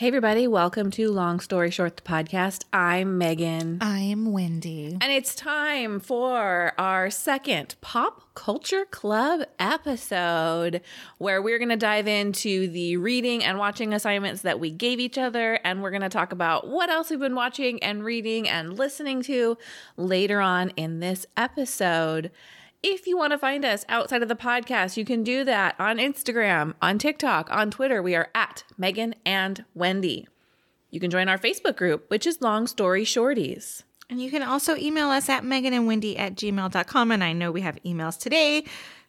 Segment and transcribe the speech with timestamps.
[0.00, 2.64] Hey, everybody, welcome to Long Story Short, the podcast.
[2.72, 3.76] I'm Megan.
[3.82, 4.96] I'm Wendy.
[4.98, 10.80] And it's time for our second Pop Culture Club episode,
[11.18, 15.18] where we're going to dive into the reading and watching assignments that we gave each
[15.18, 15.60] other.
[15.64, 19.20] And we're going to talk about what else we've been watching and reading and listening
[19.24, 19.58] to
[19.98, 22.30] later on in this episode.
[22.82, 25.98] If you want to find us outside of the podcast, you can do that on
[25.98, 28.02] Instagram, on TikTok, on Twitter.
[28.02, 30.26] We are at Megan and Wendy.
[30.90, 33.82] You can join our Facebook group, which is Long Story Shorties.
[34.08, 37.12] And you can also email us at Megan and Wendy at gmail.com.
[37.12, 38.64] And I know we have emails today.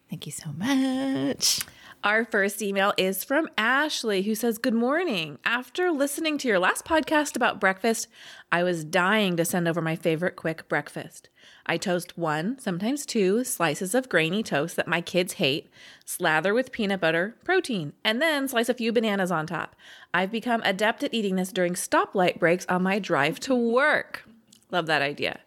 [0.10, 1.62] Thank you so much.
[2.04, 5.38] Our first email is from Ashley, who says, Good morning.
[5.46, 8.08] After listening to your last podcast about breakfast,
[8.52, 11.30] I was dying to send over my favorite quick breakfast.
[11.68, 15.70] I toast one, sometimes two, slices of grainy toast that my kids hate,
[16.04, 19.76] slather with peanut butter, protein, and then slice a few bananas on top.
[20.12, 24.28] I've become adept at eating this during stoplight breaks on my drive to work.
[24.72, 25.42] Love that idea.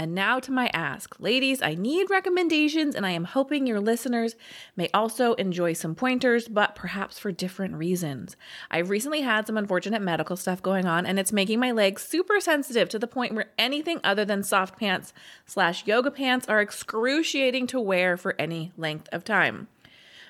[0.00, 1.20] And now to my ask.
[1.20, 4.34] Ladies, I need recommendations, and I am hoping your listeners
[4.74, 8.34] may also enjoy some pointers, but perhaps for different reasons.
[8.70, 12.40] I've recently had some unfortunate medical stuff going on, and it's making my legs super
[12.40, 15.12] sensitive to the point where anything other than soft pants
[15.44, 19.68] slash yoga pants are excruciating to wear for any length of time.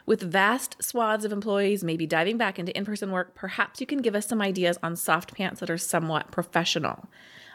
[0.05, 4.03] With vast swaths of employees maybe diving back into in person work, perhaps you can
[4.03, 7.09] give us some ideas on soft pants that are somewhat professional.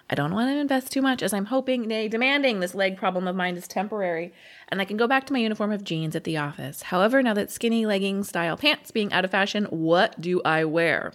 [0.10, 3.28] I don't want to invest too much as I'm hoping, nay, demanding this leg problem
[3.28, 4.34] of mine is temporary
[4.70, 6.84] and I can go back to my uniform of jeans at the office.
[6.84, 11.14] However, now that skinny legging style pants being out of fashion, what do I wear?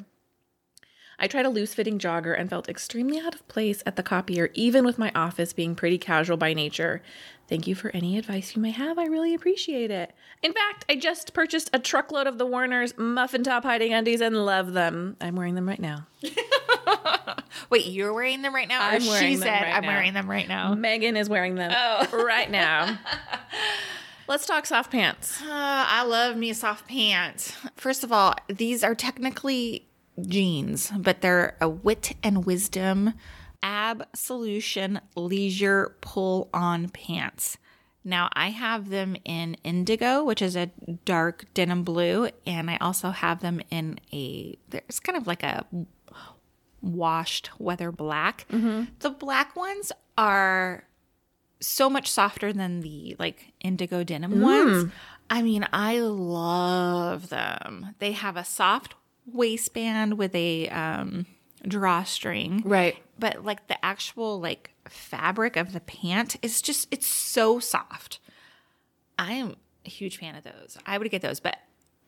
[1.23, 4.49] I tried a loose fitting jogger and felt extremely out of place at the copier,
[4.55, 7.03] even with my office being pretty casual by nature.
[7.47, 8.99] Thank you for any advice you may have.
[8.99, 10.13] I really appreciate it.
[10.43, 14.47] In fact, I just purchased a truckload of the Warner's muffin top hiding undies and
[14.47, 15.17] love them.
[15.21, 16.07] I'm wearing them right now.
[17.71, 18.81] Wait, you're wearing them right now?
[18.83, 19.89] I'm wearing she them said, right I'm now.
[19.89, 20.75] wearing them right now.
[20.75, 21.71] Megan is wearing them
[22.13, 22.99] right now.
[24.29, 25.41] Let's talk soft pants.
[25.43, 27.57] Uh, I love me soft pants.
[27.77, 29.89] First of all, these are technically
[30.21, 33.15] jeans, but they're a wit and wisdom
[33.63, 37.59] ab solution leisure pull on pants.
[38.03, 40.71] Now I have them in indigo, which is a
[41.05, 45.67] dark denim blue, and I also have them in a there's kind of like a
[46.83, 48.47] washed weather black.
[48.51, 50.85] The black ones are
[51.61, 54.91] so much softer than the like indigo denim ones.
[55.29, 57.95] I mean, I love them.
[57.99, 58.95] They have a soft
[59.27, 61.27] waistband with a um,
[61.67, 62.97] drawstring, Right.
[63.19, 68.19] but like the actual like fabric of the pant is just it's so soft.
[69.19, 70.79] I am a huge fan of those.
[70.87, 71.59] I would get those, but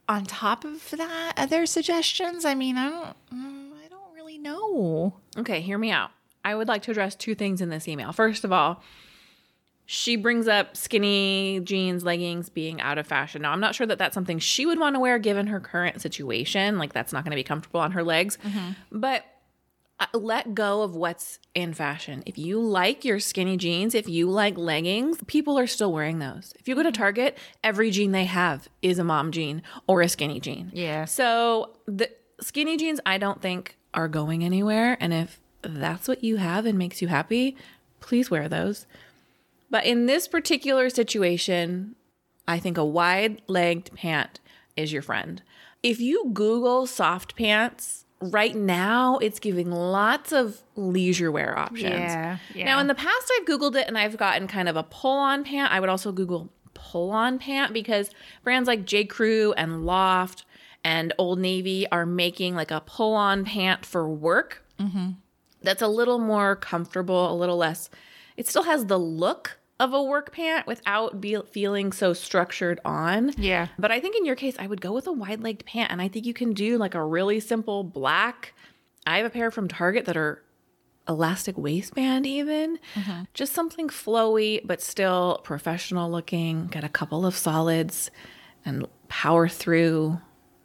[0.09, 2.45] on top of that, other suggestions.
[2.45, 3.72] I mean, I don't, mm, I don't
[4.33, 5.15] really know.
[5.39, 6.11] Okay, hear me out.
[6.45, 8.13] I would like to address two things in this email.
[8.13, 8.83] First of all,
[9.87, 13.43] she brings up skinny jeans, leggings being out of fashion.
[13.43, 16.01] Now, I'm not sure that that's something she would want to wear given her current
[16.01, 16.79] situation.
[16.79, 18.39] Like, that's not going to be comfortable on her legs.
[18.91, 19.25] But
[20.01, 22.23] uh, let go of what's in fashion.
[22.27, 26.55] If you like your skinny jeans, if you like leggings, people are still wearing those.
[26.59, 30.09] If you go to Target, every jean they have is a mom jean or a
[30.09, 30.71] skinny jean.
[30.73, 31.05] Yeah.
[31.05, 32.11] So the
[32.41, 34.97] skinny jeans, I don't think are going anywhere.
[35.01, 37.57] And if that's what you have and makes you happy,
[38.01, 38.87] please wear those.
[39.71, 41.95] But in this particular situation,
[42.47, 44.41] I think a wide legged pant
[44.77, 45.43] is your friend.
[45.83, 51.91] If you Google soft pants, right now it's giving lots of leisure wear options.
[51.91, 52.65] Yeah, yeah.
[52.65, 55.45] Now, in the past, I've Googled it and I've gotten kind of a pull on
[55.45, 55.73] pant.
[55.73, 58.11] I would also Google pull on pant because
[58.45, 59.05] brands like J.
[59.05, 60.45] Crew and Loft
[60.85, 64.65] and Old Navy are making like a pull on pant for work
[65.63, 67.89] that's a little more comfortable, a little less.
[68.37, 73.33] It still has the look of a work pant without be, feeling so structured on.
[73.37, 73.69] Yeah.
[73.79, 75.91] But I think in your case, I would go with a wide legged pant.
[75.91, 78.55] And I think you can do like a really simple black.
[79.07, 80.43] I have a pair from Target that are
[81.09, 82.79] elastic waistband, even.
[82.95, 83.23] Mm-hmm.
[83.35, 86.69] Just something flowy, but still professional looking.
[86.69, 88.11] Get a couple of solids
[88.65, 90.21] and power through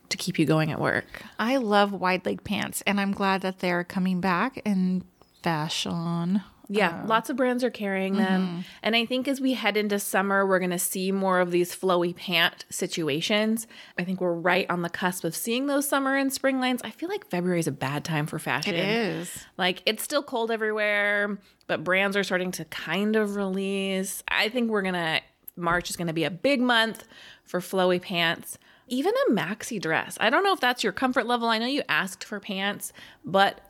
[0.09, 1.23] to keep you going at work.
[1.39, 5.03] I love wide leg pants, and I'm glad that they're coming back in
[5.43, 6.43] fashion.
[6.69, 8.41] Yeah, um, lots of brands are carrying them.
[8.41, 8.59] Mm-hmm.
[8.83, 11.73] And I think as we head into summer, we're going to see more of these
[11.73, 13.67] flowy pant situations.
[13.97, 16.81] I think we're right on the cusp of seeing those summer and spring lines.
[16.83, 18.75] I feel like February is a bad time for fashion.
[18.75, 19.45] It is.
[19.57, 21.37] Like it's still cold everywhere,
[21.67, 24.23] but brands are starting to kind of release.
[24.27, 25.21] I think we're going to
[25.55, 27.05] March is going to be a big month
[27.43, 28.57] for flowy pants.
[28.87, 30.17] Even a maxi dress.
[30.19, 31.47] I don't know if that's your comfort level.
[31.47, 32.93] I know you asked for pants,
[33.25, 33.61] but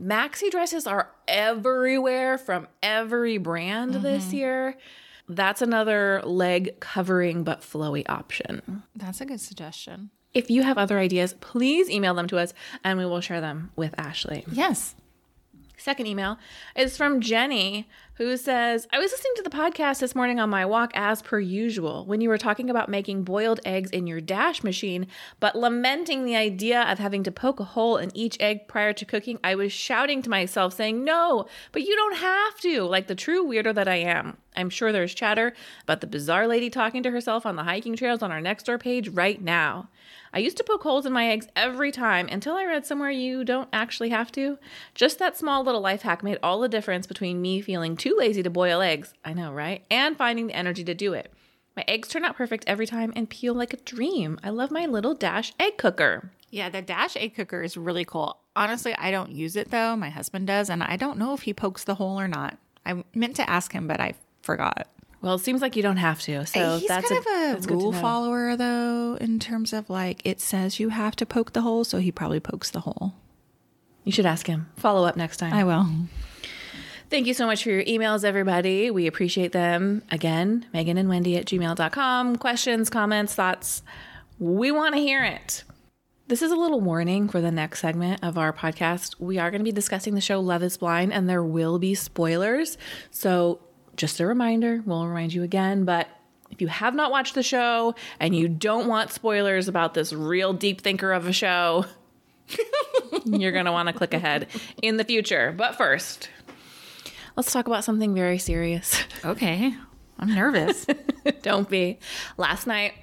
[0.00, 4.02] maxi dresses are everywhere from every brand mm-hmm.
[4.02, 4.76] this year.
[5.28, 8.82] That's another leg covering but flowy option.
[8.94, 10.10] That's a good suggestion.
[10.34, 12.52] If you have other ideas, please email them to us
[12.84, 14.44] and we will share them with Ashley.
[14.52, 14.94] Yes.
[15.78, 16.38] Second email
[16.74, 20.64] is from Jenny, who says, I was listening to the podcast this morning on my
[20.64, 24.64] walk as per usual when you were talking about making boiled eggs in your dash
[24.64, 25.06] machine,
[25.38, 29.04] but lamenting the idea of having to poke a hole in each egg prior to
[29.04, 29.38] cooking.
[29.44, 33.46] I was shouting to myself, saying, No, but you don't have to, like the true
[33.46, 34.38] weirdo that I am.
[34.56, 35.52] I'm sure there's chatter
[35.82, 38.78] about the bizarre lady talking to herself on the hiking trails on our next door
[38.78, 39.90] page right now.
[40.32, 43.44] I used to poke holes in my eggs every time until I read somewhere you
[43.44, 44.58] don't actually have to.
[44.94, 48.42] Just that small little life hack made all the difference between me feeling too lazy
[48.42, 49.84] to boil eggs, I know, right?
[49.90, 51.32] And finding the energy to do it.
[51.76, 54.38] My eggs turn out perfect every time and peel like a dream.
[54.44, 56.30] I love my little Dash egg cooker.
[56.50, 58.38] Yeah, the Dash egg cooker is really cool.
[58.54, 59.96] Honestly, I don't use it though.
[59.96, 62.56] My husband does, and I don't know if he pokes the hole or not.
[62.86, 64.86] I meant to ask him, but I forgot.
[65.20, 66.46] Well, it seems like you don't have to.
[66.46, 70.40] So He's that's kind a, of a rule follower though, in terms of like it
[70.40, 73.14] says you have to poke the hole, so he probably pokes the hole.
[74.04, 74.68] You should ask him.
[74.76, 75.52] Follow up next time.
[75.52, 75.88] I will.
[77.08, 78.90] Thank you so much for your emails, everybody.
[78.90, 80.02] We appreciate them.
[80.10, 82.36] Again, Megan and Wendy at gmail.com.
[82.36, 83.84] Questions, comments, thoughts.
[84.40, 85.62] We want to hear it.
[86.26, 89.20] This is a little warning for the next segment of our podcast.
[89.20, 91.94] We are going to be discussing the show Love is Blind, and there will be
[91.94, 92.76] spoilers.
[93.12, 93.60] So,
[93.94, 96.08] just a reminder, we'll remind you again, but
[96.50, 100.52] if you have not watched the show and you don't want spoilers about this real
[100.52, 101.86] deep thinker of a show,
[103.24, 104.48] you're going to want to click ahead
[104.82, 105.54] in the future.
[105.56, 106.30] But first,
[107.36, 109.02] let's talk about something very serious.
[109.24, 109.74] Okay.
[110.18, 110.86] I'm nervous.
[111.42, 111.98] Don't be.
[112.36, 112.94] Last night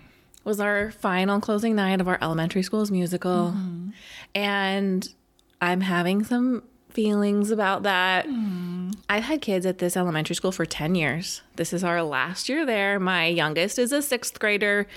[0.44, 3.54] was our final closing night of our elementary school's musical.
[3.56, 3.90] Mm-hmm.
[4.34, 5.14] And
[5.62, 8.26] I'm having some feelings about that.
[8.26, 8.92] Mm-hmm.
[9.10, 11.42] I've had kids at this elementary school for 10 years.
[11.56, 13.00] This is our last year there.
[13.00, 14.88] My youngest is a sixth grader.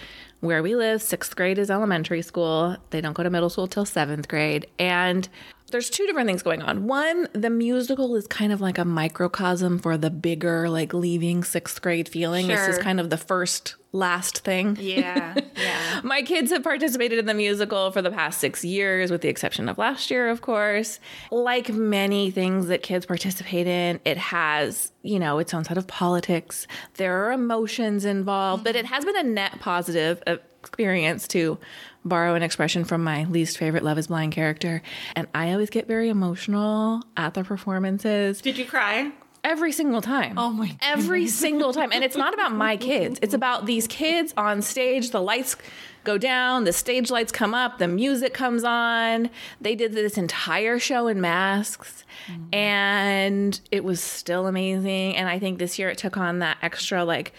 [0.41, 2.77] Where we live, sixth grade is elementary school.
[2.91, 4.67] They don't go to middle school till seventh grade.
[4.79, 5.29] And
[5.71, 6.87] there's two different things going on.
[6.87, 11.83] One, the musical is kind of like a microcosm for the bigger, like leaving sixth
[11.83, 12.47] grade feeling.
[12.47, 14.77] This is kind of the first, last thing.
[14.81, 15.35] yeah.
[15.57, 16.01] Yeah.
[16.05, 19.71] My kids have participated in the musical for the past six years, with the exception
[19.71, 21.01] of last year, of course.
[21.31, 25.87] Like many things that kids participate in, it has, you know, its own set of
[25.87, 26.67] politics.
[26.95, 28.95] There are emotions involved, but it mm-hmm.
[28.95, 31.59] has been a net positive uh, experience to
[32.09, 34.83] borrow an expression from my least favorite Love is Blind character.
[35.15, 39.13] And I always get very emotional at the performances Did you cry?
[39.47, 40.37] every single time.
[40.37, 40.79] Oh my God.
[40.83, 41.93] Every single time.
[41.93, 43.19] And it's not about my kids.
[43.23, 45.11] It's about these kids on stage.
[45.11, 45.57] The lights
[46.03, 49.31] go down, the stage lights come up, the music comes on.
[49.61, 52.55] They did this entire show in masks mm-hmm.
[52.55, 55.17] and it was still amazing.
[55.17, 57.33] And I think this year it took on that extra like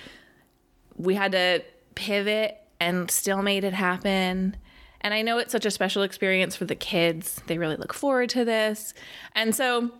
[0.95, 1.63] we had to
[1.95, 4.57] pivot and still made it happen.
[5.01, 7.41] And I know it's such a special experience for the kids.
[7.47, 8.93] They really look forward to this.
[9.35, 9.91] And so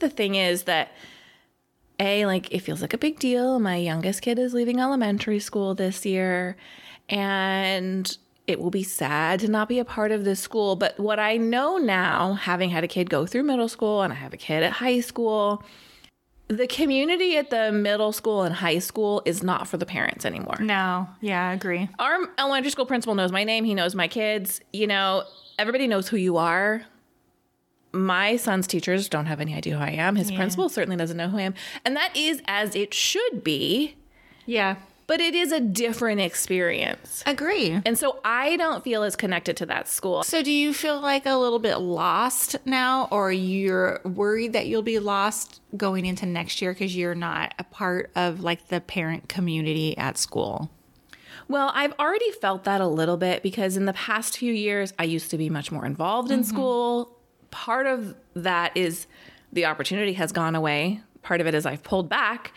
[0.00, 0.92] the thing is that
[2.00, 5.74] a like it feels like a big deal my youngest kid is leaving elementary school
[5.74, 6.56] this year
[7.08, 11.18] and it will be sad to not be a part of this school but what
[11.18, 14.36] i know now having had a kid go through middle school and i have a
[14.36, 15.62] kid at high school
[16.48, 20.56] the community at the middle school and high school is not for the parents anymore
[20.60, 21.06] No.
[21.20, 21.88] Yeah, I agree.
[21.98, 23.64] our elementary school principal knows my name.
[23.64, 24.60] He knows my kids.
[24.72, 25.24] You know,
[25.58, 26.82] everybody knows who you are.
[27.92, 30.16] My son's teachers don't have any idea who I am.
[30.16, 31.54] His principal certainly doesn't know who I am.
[31.84, 33.96] And that is as it should be,
[34.46, 34.76] Yeah.
[35.08, 37.24] But it is a different experience.
[37.26, 37.80] Agree.
[37.84, 40.22] And so I don't feel as connected to that school.
[40.22, 44.82] So do you feel like a little bit lost now or you're worried that you'll
[44.82, 49.30] be lost going into next year because you're not a part of like the parent
[49.30, 50.70] community at school?
[51.48, 55.04] Well, I've already felt that a little bit because in the past few years, I
[55.04, 56.50] used to be much more involved in mm-hmm.
[56.50, 57.18] school.
[57.50, 59.06] Part of that is
[59.54, 61.00] the opportunity has gone away.
[61.22, 62.52] Part of it is I've pulled back.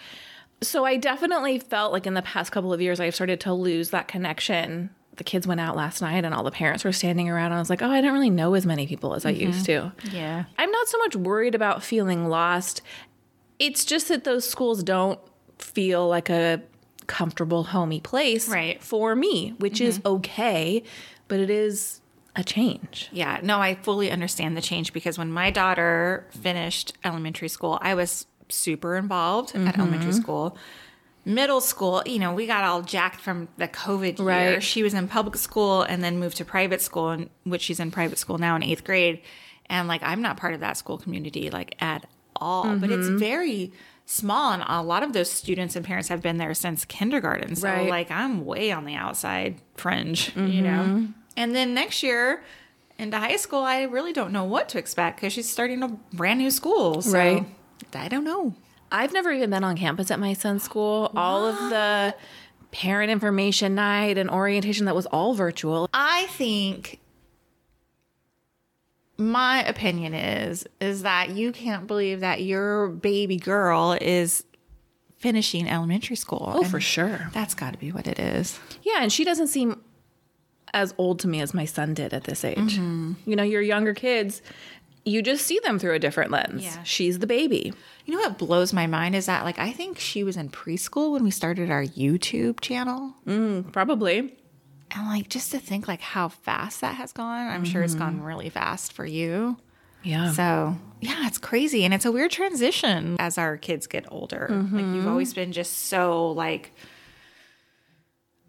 [0.63, 3.89] So I definitely felt like in the past couple of years, I've started to lose
[3.89, 4.91] that connection.
[5.15, 7.47] The kids went out last night and all the parents were standing around.
[7.47, 9.47] And I was like, oh, I don't really know as many people as I mm-hmm.
[9.47, 9.91] used to.
[10.11, 10.45] Yeah.
[10.57, 12.81] I'm not so much worried about feeling lost.
[13.59, 15.19] It's just that those schools don't
[15.57, 16.61] feel like a
[17.07, 18.81] comfortable, homey place Right.
[18.81, 20.15] for me, which is mm-hmm.
[20.15, 20.83] okay,
[21.27, 22.01] but it is
[22.35, 23.09] a change.
[23.11, 27.95] Yeah, no, I fully understand the change because when my daughter finished elementary school, I
[27.95, 29.81] was super involved at mm-hmm.
[29.81, 30.57] elementary school.
[31.25, 34.27] middle school, you know, we got all jacked from the COVID year.
[34.27, 34.63] Right.
[34.63, 37.91] She was in public school and then moved to private school, in which she's in
[37.91, 39.21] private school now in eighth grade.
[39.67, 43.19] And like, I'm not part of that school community like at all, but it's mm-hmm.
[43.19, 43.71] very
[44.05, 44.51] small.
[44.51, 47.55] And a lot of those students and parents have been there since kindergarten.
[47.55, 47.89] So Right.
[47.89, 50.63] like, I'm way on the outside fringe, you mm-hmm.
[50.63, 51.07] know?
[51.37, 52.43] And then next year,
[52.97, 56.39] into high school, I really don't know what to expect because she's starting a brand
[56.39, 57.01] new school.
[57.01, 57.45] So Right.
[57.93, 58.55] I don't know.
[58.91, 61.11] I've never even been on campus at my son's school.
[61.15, 62.13] All of the
[62.71, 65.89] parent information night and orientation that was all virtual.
[65.93, 66.99] I think
[69.17, 74.43] my opinion is is that you can't believe that your baby girl is
[75.19, 76.51] finishing elementary school.
[76.55, 77.29] Oh, And for sure.
[77.31, 78.59] That's got to be what it is.
[78.81, 79.81] Yeah, and she doesn't seem
[80.73, 82.57] as old to me as my son did at this age.
[82.57, 83.13] Mm-hmm.
[83.25, 84.41] You know, your younger kids,
[85.05, 86.63] you just see them through a different lens.
[86.63, 86.83] Yeah.
[86.83, 87.73] She's the baby.
[88.05, 91.11] You know what blows my mind is that like I think she was in preschool
[91.13, 93.13] when we started our YouTube channel.
[93.71, 94.35] Probably.
[94.93, 98.03] And like just to think like how fast that has gone, I'm sure it's Mm-hmm.
[98.17, 99.57] gone really fast for you.
[100.03, 100.31] Yeah.
[100.33, 104.47] So yeah, it's crazy, and it's a weird transition as our kids get older.
[104.71, 106.73] Like you've always been just so like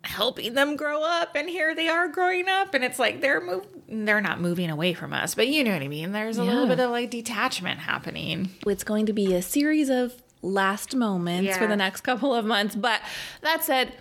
[0.05, 3.67] helping them grow up, and here they are growing up, and it's like they're move
[3.89, 6.13] they're not moving away from us, but you know what I mean.
[6.13, 8.51] There's a little bit of like detachment happening.
[8.67, 12.75] it's going to be a series of last moments for the next couple of months.
[12.75, 13.01] But
[13.43, 13.93] that said,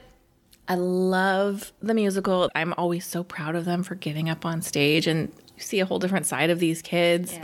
[0.67, 2.49] I love the musical.
[2.55, 5.85] I'm always so proud of them for getting up on stage and you see a
[5.85, 7.37] whole different side of these kids.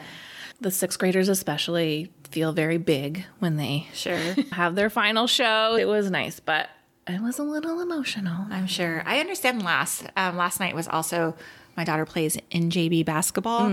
[0.61, 4.17] The sixth graders, especially, feel very big when they Sure,
[4.53, 5.75] have their final show.
[5.75, 6.69] It was nice, but
[7.07, 8.45] I was a little emotional.
[8.49, 9.01] I'm sure.
[9.05, 9.63] I understand.
[9.63, 11.35] Last um, last night was also.
[11.75, 13.67] My daughter plays in NJB basketball,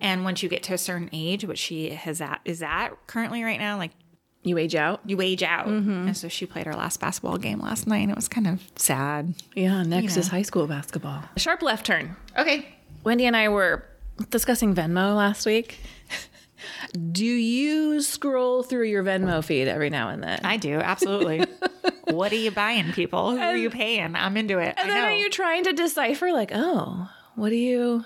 [0.00, 3.44] and once you get to a certain age, which she has at is at currently
[3.44, 3.92] right now, like
[4.42, 5.00] You age out?
[5.06, 5.68] you age out.
[5.68, 7.98] And so she played her last basketball game last night.
[8.00, 9.34] And it was kind of sad.
[9.54, 10.20] Yeah, next know.
[10.20, 11.22] is high school basketball.
[11.36, 12.16] Sharp left turn.
[12.36, 12.74] Okay.
[13.04, 13.84] Wendy and I were
[14.30, 15.78] discussing Venmo last week.
[17.12, 20.40] Do you scroll through your Venmo feed every now and then?
[20.44, 20.74] I do.
[20.78, 21.44] Absolutely.
[22.04, 23.32] what are you buying, people?
[23.32, 24.14] Who are you paying?
[24.14, 24.74] I'm into it.
[24.76, 25.08] and I then know.
[25.08, 28.04] are you trying to decipher, like, oh, what do you,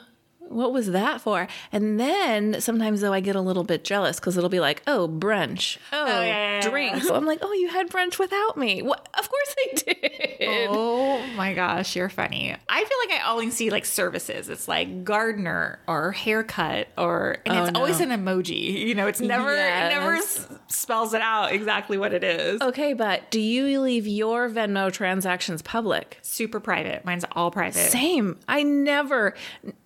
[0.48, 1.46] what was that for?
[1.72, 5.08] And then sometimes, though, I get a little bit jealous because it'll be like, oh,
[5.08, 5.78] brunch.
[5.92, 6.68] Oh, oh yeah, yeah, yeah.
[6.70, 7.06] drinks.
[7.06, 8.82] So I'm like, oh, you had brunch without me.
[8.82, 9.08] What?
[9.18, 10.68] Of course I did.
[10.70, 12.54] Oh my gosh, you're funny.
[12.68, 14.48] I feel like I only see like services.
[14.48, 17.80] It's like gardener or haircut or and Oh, it's no.
[17.80, 18.86] always an emoji.
[18.86, 22.60] You know, it's never it never s- spells it out exactly what it is.
[22.60, 26.18] Okay, but do you leave your Venmo transactions public?
[26.22, 27.04] Super private.
[27.04, 27.90] Mine's all private.
[27.90, 28.38] Same.
[28.48, 29.34] I never,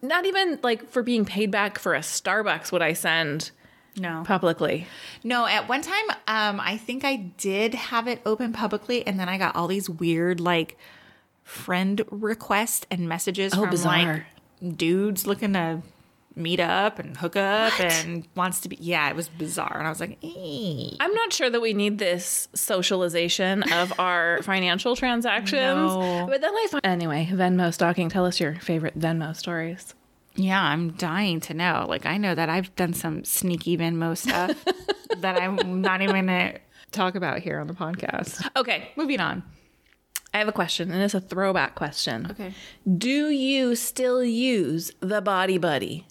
[0.02, 3.50] not even like for being paid back for a Starbucks would I send
[3.96, 4.22] No.
[4.26, 4.86] publicly.
[5.24, 9.28] No, at one time, um, I think I did have it open publicly, and then
[9.28, 10.76] I got all these weird like
[11.44, 14.26] friend requests and messages from Oh, bizarre.
[14.62, 15.82] like dudes looking to
[16.34, 17.92] meet up and hook up What?
[18.06, 18.78] and wants to be.
[18.80, 20.96] Yeah, it was bizarre, and I was like, eh.
[20.98, 25.92] I'm not sure that we need this socialization of our financial transactions.
[25.92, 26.26] No.
[26.30, 28.08] But then I find anyway, Venmo stalking.
[28.08, 29.94] Tell us your favorite Venmo stories.
[30.34, 31.86] Yeah, I'm dying to know.
[31.88, 34.64] Like, I know that I've done some sneaky Venmo stuff
[35.18, 36.58] that I'm not even gonna
[36.90, 38.48] talk about here on the podcast.
[38.56, 39.42] Okay, Moving on.
[40.34, 42.26] I have a question, and it's a throwback question.
[42.30, 42.54] Okay.
[42.96, 46.06] Do you still use the Body Buddy?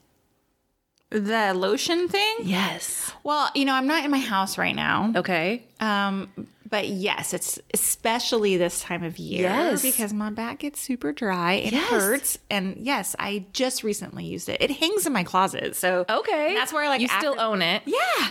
[1.09, 2.37] The lotion thing.
[2.43, 3.11] Yes.
[3.23, 5.11] Well, you know, I'm not in my house right now.
[5.15, 5.63] Okay.
[5.79, 6.29] Um,
[6.71, 9.83] but yes, it's especially this time of year Yes.
[9.83, 11.53] because my back gets super dry.
[11.53, 11.89] It Yes.
[11.91, 14.59] hurts, and yes, I just recently used it.
[14.59, 16.55] It hangs in my closet, so Okay.
[16.55, 17.83] that's where I like you still own it.
[17.85, 18.29] Yeah.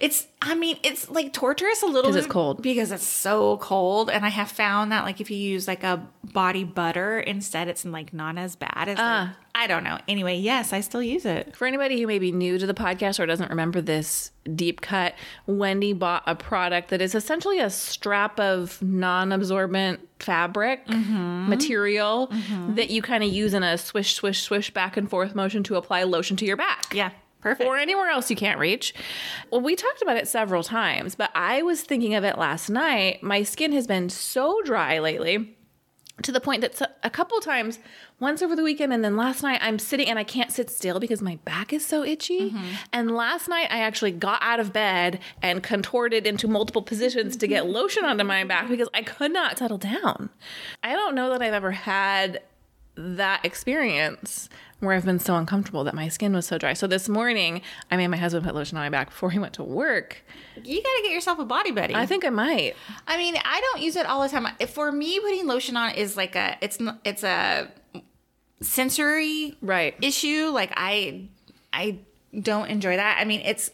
[0.00, 2.62] It's, I mean, it's like torturous a little 'Cause it's cold.
[2.62, 4.10] Because it's so cold.
[4.10, 7.84] And I have found that, like, if you use like a body butter instead, it's
[7.84, 9.36] like not as bad as, like, ah.
[9.56, 9.98] I don't know.
[10.08, 11.54] Anyway, yes, I still use it.
[11.54, 15.14] For anybody who may be new to the podcast or doesn't remember this deep cut,
[15.46, 21.48] Wendy bought a product that is essentially a strap of non absorbent fabric mm-hmm.
[21.48, 22.74] material mm-hmm.
[22.74, 25.76] that you kind of use in a swish, swish, swish back and forth motion to
[25.76, 26.92] apply lotion to your back.
[26.92, 27.10] Yeah.
[27.44, 27.68] Perfect.
[27.68, 28.94] Or anywhere else you can't reach.
[29.50, 33.22] Well, we talked about it several times, but I was thinking of it last night.
[33.22, 35.54] My skin has been so dry lately
[36.22, 37.80] to the point that a couple times,
[38.18, 40.98] once over the weekend and then last night, I'm sitting and I can't sit still
[40.98, 42.50] because my back is so itchy.
[42.50, 42.66] Mm-hmm.
[42.94, 47.46] And last night, I actually got out of bed and contorted into multiple positions to
[47.46, 50.30] get lotion onto my back because I could not settle down.
[50.82, 52.40] I don't know that I've ever had
[52.96, 54.48] that experience
[54.84, 56.72] where I've been so uncomfortable that my skin was so dry.
[56.74, 59.54] So this morning, I made my husband put lotion on my back before he went
[59.54, 60.22] to work.
[60.62, 61.94] You got to get yourself a body buddy.
[61.94, 62.74] I think I might.
[63.08, 64.46] I mean, I don't use it all the time.
[64.68, 67.70] For me, putting lotion on is like a it's it's a
[68.60, 69.94] sensory Right.
[70.00, 70.50] issue.
[70.52, 71.28] Like I
[71.72, 71.98] I
[72.38, 73.18] don't enjoy that.
[73.20, 73.70] I mean, it's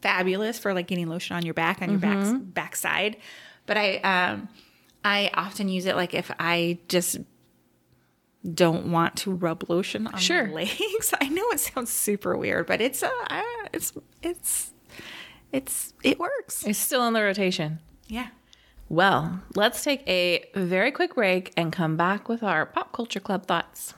[0.00, 2.38] fabulous for like getting lotion on your back on your Mm-hmm.
[2.38, 3.16] back backside,
[3.66, 4.48] but I um
[5.04, 7.18] I often use it like if I just
[8.54, 10.46] don't want to rub lotion on Sure.
[10.46, 11.14] my legs.
[11.20, 13.10] I know it sounds super weird, but it's uh
[13.72, 14.72] it's it's
[15.52, 16.64] it's it works.
[16.66, 17.78] It's still in the rotation.
[18.08, 18.28] Yeah.
[18.88, 23.46] Well, let's take a very quick break and come back with our pop culture club
[23.46, 23.94] thoughts.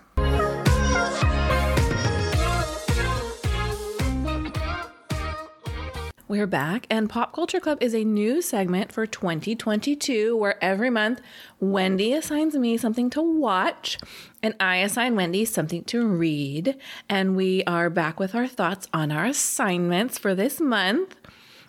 [6.34, 11.20] We're back, and Pop Culture Club is a new segment for 2022 where every month
[11.60, 13.98] Wendy assigns me something to watch
[14.42, 16.76] and I assign Wendy something to read.
[17.08, 21.14] And we are back with our thoughts on our assignments for this month.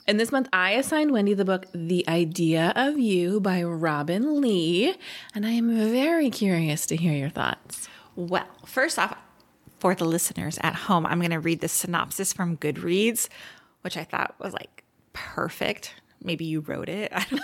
[0.07, 4.95] And this month, I assigned Wendy the book The Idea of You by Robinne Lee.
[5.35, 7.87] And I am very curious to hear your thoughts.
[8.15, 9.15] Well, first off,
[9.85, 13.29] for the listeners at home, I'm going to read the synopsis from Goodreads,
[13.85, 15.93] which I thought was like perfect.
[16.23, 17.11] Maybe you wrote it.
[17.15, 17.39] I don't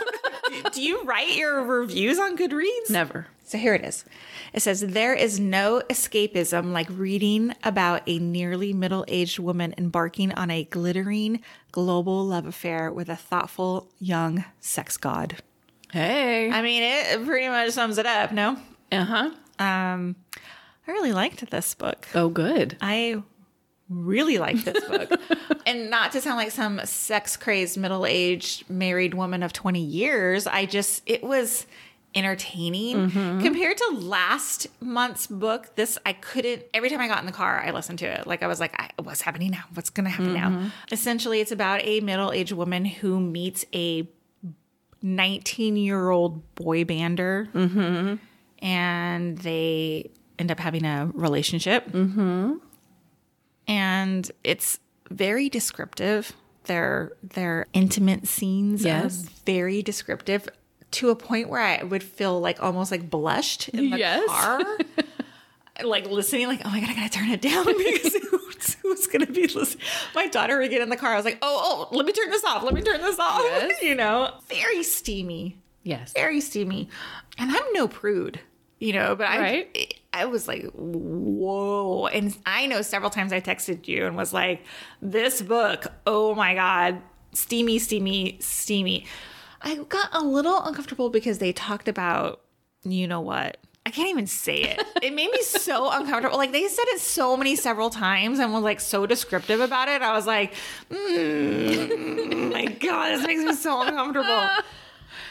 [0.64, 0.70] know.
[0.72, 2.90] Do you write your reviews on Goodreads?
[2.90, 3.28] Never.
[3.46, 4.06] So here it is.
[4.54, 10.34] It says, There is no escapism like reading about a nearly middle aged woman embarking
[10.34, 15.38] on a glittering global love affair with a thoughtful young sex god.
[15.92, 16.50] Hey.
[16.50, 18.58] I mean, it pretty much sums it up, no?
[18.92, 19.32] Uh huh.
[19.60, 20.16] Um,
[20.88, 22.08] I really liked this book.
[22.16, 22.78] Oh, good.
[22.82, 23.22] I
[23.92, 25.20] really like this book.
[25.66, 30.48] and not to sound like some sex crazed middle aged married woman of 20 years,
[30.48, 31.66] I just, it was
[32.16, 33.10] entertaining.
[33.10, 33.42] Mm-hmm.
[33.42, 37.64] Compared to last month's book this i couldn't every time i got in the car
[37.66, 38.28] i listened to it.
[38.28, 39.64] Like i was like I, what's happening now?
[39.74, 40.50] What's gonna happen now?
[40.50, 40.68] Mm-hmm.
[40.92, 44.10] Essentially it's about a middle-aged woman who meets a
[45.02, 47.52] 19 year old boy bander.
[47.52, 48.16] Mm-hmm.
[48.64, 51.88] And they end up having a relationship
[53.72, 54.80] and it's
[55.10, 56.34] very descriptive.
[56.66, 59.16] Their their intimate scenes Yes.
[59.46, 60.48] very descriptive
[60.92, 64.28] to a point where I would feel like almost like blushed in the Yes.
[64.28, 64.60] car.
[65.84, 69.26] like listening, like, oh my god, I gotta turn it down because who's, who's gonna
[69.26, 69.84] be listening?
[70.14, 71.14] My daughter would get in the car.
[71.14, 72.62] I was like, oh, oh, let me turn this off.
[72.64, 73.42] Let me turn this off.
[73.44, 73.82] Yes.
[73.82, 76.14] you know, very steamy Yes.
[76.14, 76.90] very steamy.
[77.40, 78.40] And I'm no prude,
[78.80, 79.70] you know, but Right.
[79.76, 79.88] I
[80.26, 82.08] was like, whoa.
[82.08, 84.66] And I know several times I texted you and was like,
[85.02, 87.02] this book, oh my God,
[87.34, 89.06] steamy, steamy, steamy.
[89.62, 92.42] I got a little uncomfortable because they talked about,
[92.84, 93.58] you know what?
[93.86, 94.84] I can't even say it.
[95.02, 96.38] It made me so uncomfortable.
[96.38, 100.04] Like they said it so many several times and was like so descriptive about it.
[100.04, 100.54] I was like,
[100.92, 104.48] mm, my God, this makes me so uncomfortable.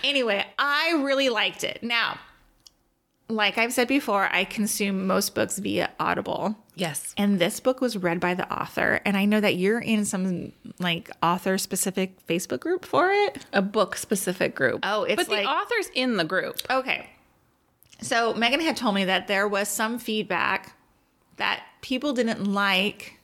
[0.02, 1.82] Anyway, I really liked it.
[1.82, 2.18] Now,
[3.30, 6.56] like I've said before, I consume most books via Audible.
[6.74, 7.14] Yes.
[7.16, 9.00] And this book was read by the author.
[9.04, 13.46] And I know that you're in some like author specific Facebook group for it.
[13.52, 14.80] A book specific group.
[14.82, 16.56] Oh, it's but the author's in the group.
[16.68, 17.10] Okay.
[18.02, 20.74] So Megan had told me that there was some feedback
[21.36, 23.18] that people didn't like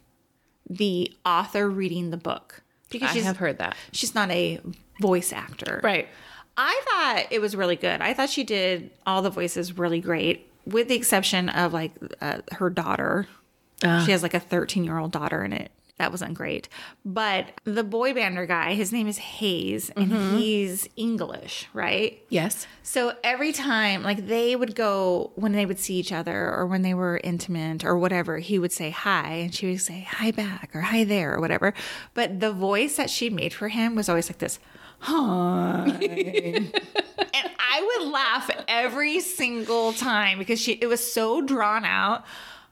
[0.69, 3.77] the author reading the book because I she's, have heard that.
[3.93, 4.61] she's not a
[5.01, 5.81] voice actor.
[5.83, 6.09] Right.
[6.57, 8.01] I thought it was really good.
[8.01, 12.39] I thought she did all the voices really great, with the exception of like uh,
[12.53, 13.27] her daughter.
[14.05, 15.71] She has like a 13 year old daughter in it.
[15.99, 16.69] That wasn't great.
[17.07, 22.23] But the boy bander guy, his name is Hayes, and he's English, right?
[22.29, 22.67] Yes.
[22.83, 26.83] So every time, like they would go when they would see each other or when
[26.83, 30.71] they were intimate or whatever, he would say hi and she would say hi back
[30.75, 31.73] or hi there or whatever.
[32.13, 34.59] But the voice that she made for him was always like this,
[34.99, 35.87] hi.
[35.89, 42.25] and I would laugh every single time because she it was so drawn out.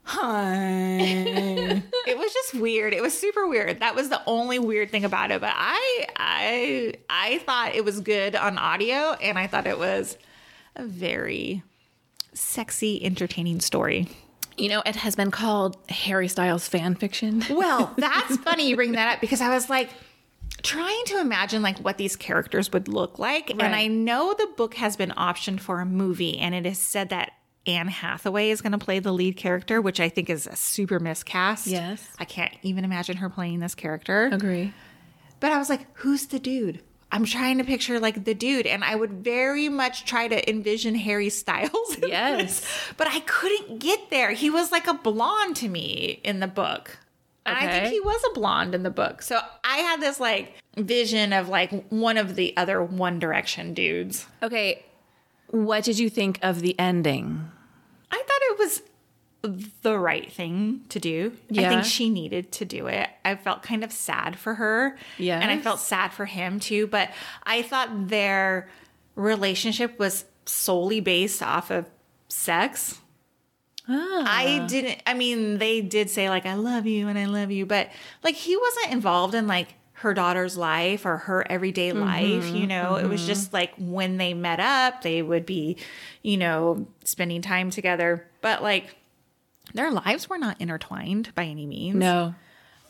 [0.07, 0.99] Hi.
[1.01, 2.93] it was just weird.
[2.93, 3.81] It was super weird.
[3.81, 5.41] That was the only weird thing about it.
[5.41, 10.19] But I I I thought it was good on audio and I thought it was
[10.77, 11.63] a very
[12.35, 14.09] sexy, entertaining story.
[14.57, 17.43] You know, it has been called Harry Styles fan fiction.
[17.51, 19.91] Well, that's funny you bring that up because I was like
[20.65, 23.51] trying to imagine like what these characters would look like.
[23.51, 27.11] And I know the book has been optioned for a movie and it is said
[27.11, 27.33] that
[27.67, 30.99] Anne Hathaway is going to play the lead character, which I think is a super
[30.99, 31.67] miscast.
[31.67, 32.07] Yes.
[32.19, 34.29] I can't even imagine her playing this character.
[34.33, 34.73] Agree.
[35.41, 36.83] But I was like, who's the dude?
[37.13, 40.97] I'm trying to picture like the dude, and I would very much try to envision
[40.97, 41.97] Harry Styles.
[42.05, 42.61] Yes.
[42.61, 44.33] this, but I couldn't get there.
[44.33, 46.99] He was like a blonde to me in the book.
[47.47, 49.21] And I think he was a blonde in the book.
[49.23, 54.27] So I had this like vision of like one of the other One Direction dudes.
[54.43, 54.85] Okay.
[55.49, 57.51] What did you think of the ending?
[58.11, 58.83] I thought it was
[59.83, 61.33] the right thing to do.
[61.53, 63.11] I think she needed to do it.
[63.25, 64.97] I felt kind of sad for her.
[65.19, 65.39] Yeah.
[65.39, 66.87] And I felt sad for him too.
[66.87, 67.11] But
[67.43, 68.71] I thought their
[69.17, 71.85] relationship was solely based off of
[72.29, 73.01] sex.
[73.89, 74.25] Ah.
[74.27, 77.67] I didn't, I mean, they did say, like, I love you and I love you,
[77.67, 77.91] but
[78.23, 82.97] like he wasn't involved in like her daughter's life or her everyday life, you know?
[82.97, 85.77] It was just like when they met up, they would be,
[86.23, 88.27] you know, spending time together.
[88.41, 88.97] But like
[89.73, 91.97] their lives were not intertwined by any means.
[91.97, 92.35] No.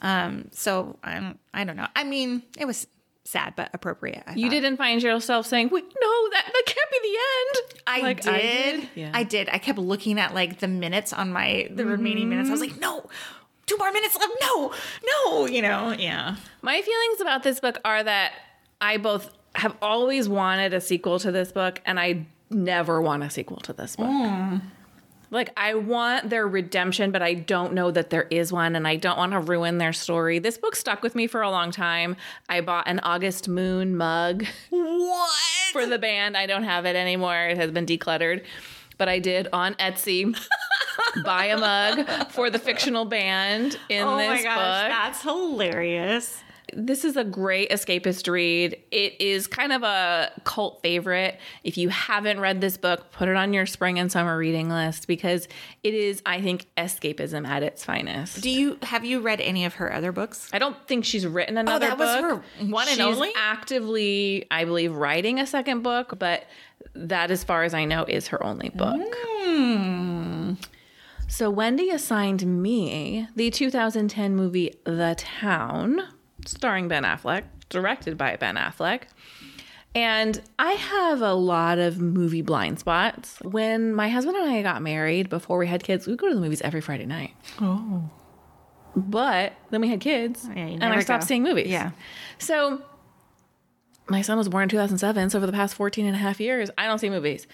[0.02, 1.88] Um, so I don't, I don't know.
[1.94, 2.86] I mean, it was
[3.24, 4.22] sad but appropriate.
[4.26, 4.50] I You thought.
[4.50, 7.80] didn't find yourself saying, Wait, no, that, that can't be the end.
[7.86, 8.88] I Like did.
[8.94, 9.10] Yeah.
[9.14, 9.48] I did.
[9.50, 11.92] I kept looking at like the minutes on my the mm-hmm.
[11.92, 12.48] remaining minutes.
[12.48, 13.08] I was like, no,
[13.66, 14.32] two more minutes left.
[14.42, 14.72] No,
[15.06, 16.36] no, you know, yeah.
[16.62, 18.32] My feelings about this book are that
[18.80, 23.30] I both have always wanted a sequel to this book and I never want a
[23.30, 24.06] sequel to this book.
[24.06, 24.60] Mm.
[25.34, 28.94] Like I want their redemption, but I don't know that there is one and I
[28.94, 30.38] don't want to ruin their story.
[30.38, 32.14] This book stuck with me for a long time.
[32.48, 35.30] I bought an August Moon mug What?
[35.72, 36.36] for the band.
[36.36, 37.48] I don't have it anymore.
[37.48, 38.44] It has been decluttered.
[38.96, 40.38] But I did on Etsy
[41.24, 46.43] buy a mug for the fictional band in oh this my gosh, book that's hilarious.
[46.76, 48.76] This is a great escapist read.
[48.90, 51.38] It is kind of a cult favorite.
[51.62, 55.06] If you haven't read this book, put it on your spring and summer reading list
[55.06, 55.48] because
[55.82, 58.42] it is, I think, escapism at its finest.
[58.42, 60.50] Do you have you read any of her other books?
[60.52, 63.32] I don't think she's written another oh, that was her one and she's only?
[63.36, 66.44] actively, I believe, writing a second book, but
[66.94, 69.00] that, as far as I know, is her only book.
[69.44, 70.54] Hmm.
[71.28, 76.02] So Wendy assigned me the 2010 movie The Town,
[76.46, 79.02] starring Ben Affleck, directed by Ben Affleck.
[79.94, 83.38] And I have a lot of movie blind spots.
[83.42, 86.34] When my husband and I got married, before we had kids, we would go to
[86.34, 87.30] the movies every Friday night.
[87.60, 88.10] Oh.
[88.96, 91.26] But then we had kids, Yeah, and I stopped go.
[91.26, 91.68] seeing movies.
[91.68, 91.92] Yeah.
[92.38, 92.82] So
[94.08, 95.30] my son was born in 2007.
[95.30, 97.46] So for the past 14 and a half years, I don't see movies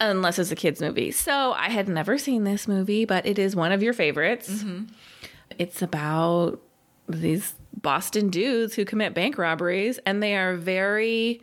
[0.00, 1.10] unless it's a kid's movie.
[1.12, 4.50] So I had never seen this movie, but it is one of your favorites.
[4.50, 4.84] Mm-hmm.
[5.58, 6.60] It's about
[7.08, 11.42] these Boston dudes who commit bank robberies, and they are very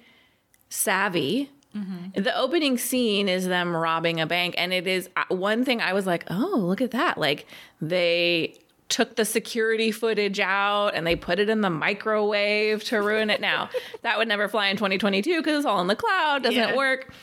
[0.70, 1.50] savvy.
[1.76, 2.22] Mm-hmm.
[2.22, 5.94] The opening scene is them robbing a bank, and it is uh, one thing I
[5.94, 7.18] was like, oh, look at that.
[7.18, 7.46] Like
[7.82, 8.56] they
[8.90, 13.40] took the security footage out and they put it in the microwave to ruin it
[13.40, 13.70] now.
[14.02, 16.76] that would never fly in 2022 because it's all in the cloud, doesn't Yeah.
[16.76, 17.14] work.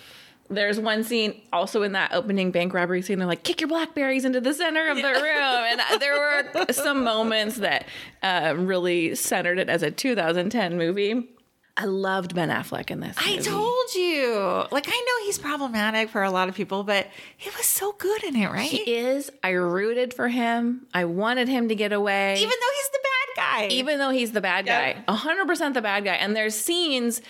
[0.51, 3.19] There's one scene also in that opening bank robbery scene.
[3.19, 5.15] They're like, kick your blackberries into the center of the room.
[5.23, 7.87] And uh, there were some moments that
[8.23, 11.29] uh, really centered it as a 2010 movie.
[11.77, 13.15] I loved Ben Affleck in this.
[13.19, 14.65] I told you.
[14.73, 17.07] Like I know he's problematic for a lot of people, but
[17.37, 18.69] he was so good in it, right?
[18.69, 19.31] He is.
[19.45, 20.87] I rooted for him.
[20.93, 22.35] I wanted him to get away.
[22.37, 23.67] Even though he's the bad guy.
[23.69, 24.95] even though he's the bad Yeah.
[25.07, 26.15] guy, hundred percent the bad guy.
[26.15, 27.21] And there's scenes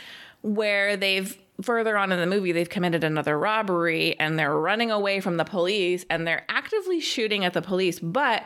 [0.41, 5.21] where they've further on in the movie they've committed another robbery and they're running away
[5.21, 8.45] from the police and they're actively shooting at the police, but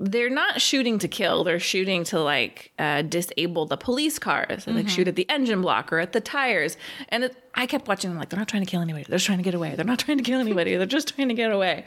[0.00, 1.42] they're not shooting to kill.
[1.42, 4.64] They're shooting to like uh, disable the police cars.
[4.64, 6.76] They like shoot at the engine block or at the tires.
[7.08, 9.04] And it, I kept watching them like they're not trying to kill anybody.
[9.08, 9.74] They're just trying to get away.
[9.74, 10.76] They're not trying to kill anybody.
[10.76, 11.84] They're just trying to get away.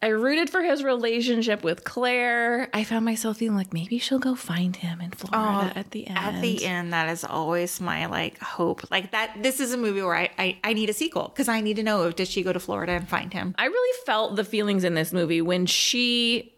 [0.00, 2.70] I rooted for his relationship with Claire.
[2.72, 6.06] I found myself feeling like maybe she'll go find him in Florida oh, at the
[6.06, 6.18] end.
[6.18, 8.88] At the end, that is always my like hope.
[8.92, 11.60] Like that this is a movie where I I, I need a sequel because I
[11.60, 13.56] need to know if did she go to Florida and find him.
[13.58, 16.54] I really felt the feelings in this movie when she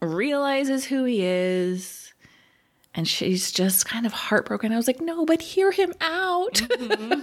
[0.00, 2.03] realizes who he is
[2.94, 4.72] and she's just kind of heartbroken.
[4.72, 6.62] I was like, no, but hear him out.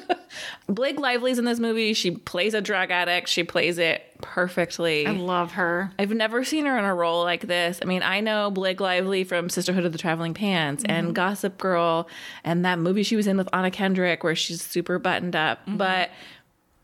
[0.67, 1.93] Blake Lively's in this movie.
[1.93, 3.29] She plays a drug addict.
[3.29, 5.07] She plays it perfectly.
[5.07, 5.91] I love her.
[5.97, 7.79] I've never seen her in a role like this.
[7.81, 11.13] I mean, I know Blake Lively from Sisterhood of the Traveling Pants and mm-hmm.
[11.13, 12.09] Gossip Girl
[12.43, 15.61] and that movie she was in with Anna Kendrick where she's super buttoned up.
[15.61, 15.77] Mm-hmm.
[15.77, 16.09] But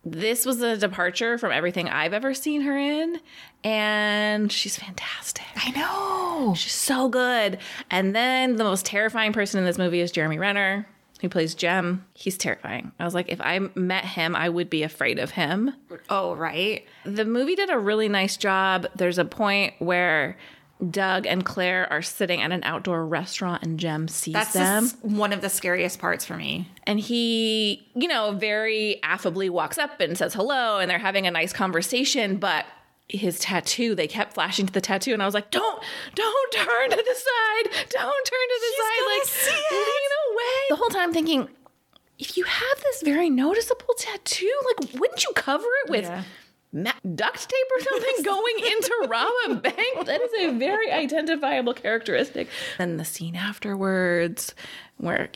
[0.06, 3.20] this was a departure from everything I've ever seen her in.
[3.64, 5.44] And she's fantastic.
[5.58, 6.54] I know.
[6.56, 7.58] She's so good.
[7.92, 10.88] And then the most terrifying person in this movie is Jeremy Renner,
[11.20, 12.06] who plays Jem.
[12.14, 12.92] He's terrifying.
[13.00, 15.74] I was like, if I met him, I would be afraid of him
[16.10, 16.86] Oh, right.
[17.04, 18.88] the movie did a really nice job.
[18.96, 20.38] There's a point where
[20.92, 24.84] Doug and Claire are sitting at an outdoor restaurant and Jem sees That's them.
[24.84, 26.70] just one of the scariest parts for me.
[26.86, 31.32] And he, you know, very affably walks up and says hello, and they're having a
[31.32, 32.38] nice conversation.
[32.38, 32.66] But
[33.10, 35.82] his tattoo, they kept flashing to the tattoo, and I was like, "Don't,
[36.14, 37.86] don't turn to the side!
[37.90, 39.18] Don't turn to the She's side!
[39.18, 41.50] Like, see it." lean away!" The whole time thinking,
[42.20, 46.04] if you have this very noticeable tattoo, like, wouldn't you cover it with?
[46.04, 46.24] Yeah.
[46.72, 50.06] Ma- Duct tape or something going into rob a bank?
[50.06, 52.48] That is a very identifiable characteristic.
[52.80, 54.54] And the scene afterwards,
[54.98, 55.30] where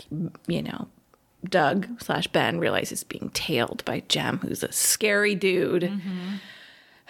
[0.47, 0.87] you know
[1.49, 5.83] Doug slash Ben realizes being tailed by Jem, who's a scary dude.
[5.83, 6.35] Mm-hmm.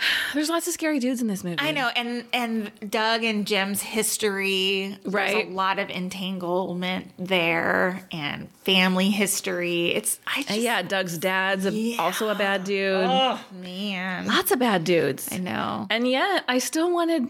[0.33, 1.57] There's lots of scary dudes in this movie.
[1.59, 5.47] I know, and and Doug and Jem's history, there's Right.
[5.47, 9.87] a lot of entanglement there, and family history.
[9.95, 12.01] It's I just, yeah, Doug's dad's a, Yeah.
[12.01, 13.05] also a bad dude.
[13.07, 15.29] oh man, Lots of bad dudes.
[15.31, 15.87] I know.
[15.89, 17.27] And yet, I still wanted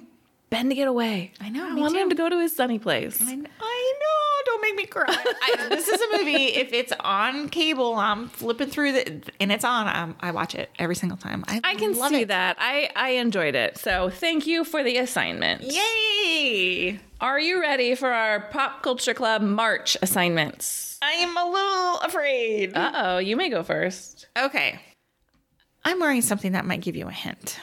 [0.52, 1.32] Ben to get away.
[1.42, 2.04] I know, I me wanted too.
[2.04, 3.20] him to go to his sunny place.
[3.22, 4.08] I, kn- I know.
[4.46, 5.06] Don't make me cry.
[5.08, 6.46] I, this is a movie.
[6.46, 9.88] If it's on cable, I'm flipping through the and it's on.
[9.88, 11.44] I'm, I watch it every single time.
[11.48, 12.28] I, I can love see it.
[12.28, 12.58] that.
[12.60, 13.78] I, I enjoyed it.
[13.78, 15.62] So thank you for the assignment.
[15.64, 17.00] Yay!
[17.22, 20.98] Are you ready for our Pop Culture Club March assignments?
[21.02, 22.76] I am a little afraid.
[22.76, 24.28] Uh oh, you may go first.
[24.38, 24.80] okay.
[25.86, 27.60] I'm wearing something that might give you a hint.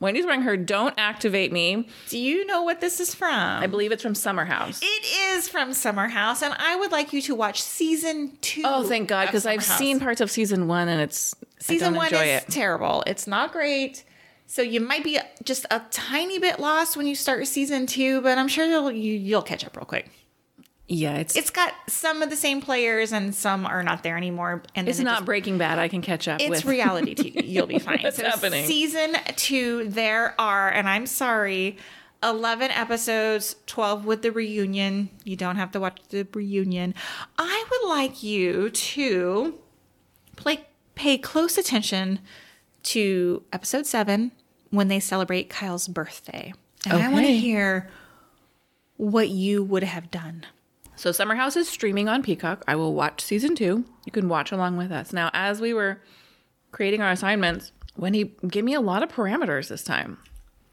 [0.00, 1.86] Wendy's wearing her Don't Activate Me.
[2.08, 3.62] Do you know what this is from?
[3.62, 4.80] I believe it's from Summer House.
[4.82, 4.86] It
[5.36, 8.62] is from Summer House, and I would like you to watch season two.
[8.64, 9.78] Oh, thank God, because I've House.
[9.78, 12.46] seen parts of season one and it's season one is it.
[12.48, 13.04] terrible.
[13.06, 14.04] It's not great.
[14.46, 18.36] So you might be just a tiny bit lost when you start season two, but
[18.38, 20.08] I'm sure you'll you, you'll catch up real quick.
[20.92, 24.16] Yeah, it's it's, It's got some of the same players, and some are not there
[24.16, 24.62] anymore.
[24.74, 25.78] And then it not just- Breaking Bad.
[25.78, 26.64] I can catch up it's with.
[26.64, 27.42] reality TV.
[27.46, 28.00] You'll be fine.
[28.02, 28.66] What's happening?
[28.66, 31.76] Season two, there are, and I'm sorry,
[32.24, 35.10] 11 episodes, 12 with the reunion.
[35.22, 36.94] You don't have to watch the reunion.
[37.38, 39.54] I would like you to
[40.34, 42.18] play, pay close attention
[42.82, 44.32] to episode seven
[44.70, 46.52] when they celebrate Kyle's birthday.
[46.84, 47.88] And I want to hear
[48.96, 50.46] what you would have done.
[51.00, 52.62] So Summer House is streaming on Peacock.
[52.68, 53.86] I will watch season two.
[54.04, 55.14] You can watch along with us.
[55.14, 56.02] Now, as we were
[56.72, 60.18] creating our assignments, Wendy gave me a lot of parameters this time.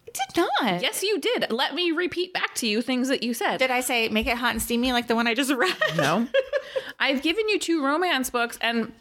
[0.05, 0.81] I did not.
[0.81, 1.49] Yes, you did.
[1.49, 3.59] Let me repeat back to you things that you said.
[3.59, 5.73] Did I say make it hot and steamy like the one I just read?
[5.95, 6.27] No.
[6.99, 8.91] I've given you two romance books and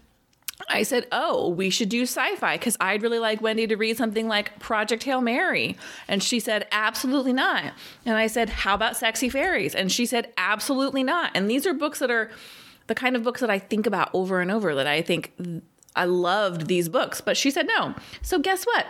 [0.70, 3.96] I said, oh, we should do sci fi because I'd really like Wendy to read
[3.96, 5.76] something like Project Hail Mary.
[6.08, 7.74] And she said, absolutely not.
[8.06, 9.74] And I said, how about Sexy Fairies?
[9.74, 11.30] And she said, absolutely not.
[11.34, 12.30] And these are books that are
[12.86, 15.32] the kind of books that I think about over and over that I think
[15.94, 17.20] I loved these books.
[17.20, 17.94] But she said no.
[18.22, 18.86] So guess what?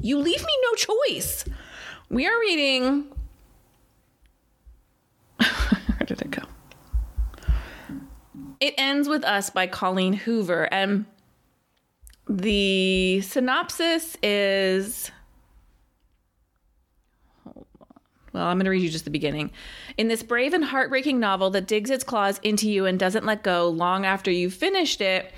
[0.00, 1.44] You leave me no choice.
[2.08, 3.06] We are reading.
[5.38, 6.42] Where did it go?
[8.64, 11.04] It ends with us by Colleen Hoover, and
[12.26, 15.10] the synopsis is.
[18.32, 19.50] Well, I'm going to read you just the beginning.
[19.98, 23.42] In this brave and heartbreaking novel that digs its claws into you and doesn't let
[23.42, 25.30] go long after you've finished it,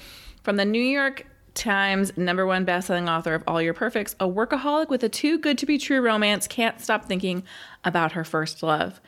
[0.44, 4.88] from the New York Times number one bestselling author of All Your Perfects, a workaholic
[4.88, 7.42] with a too good to be true romance can't stop thinking
[7.82, 9.00] about her first love.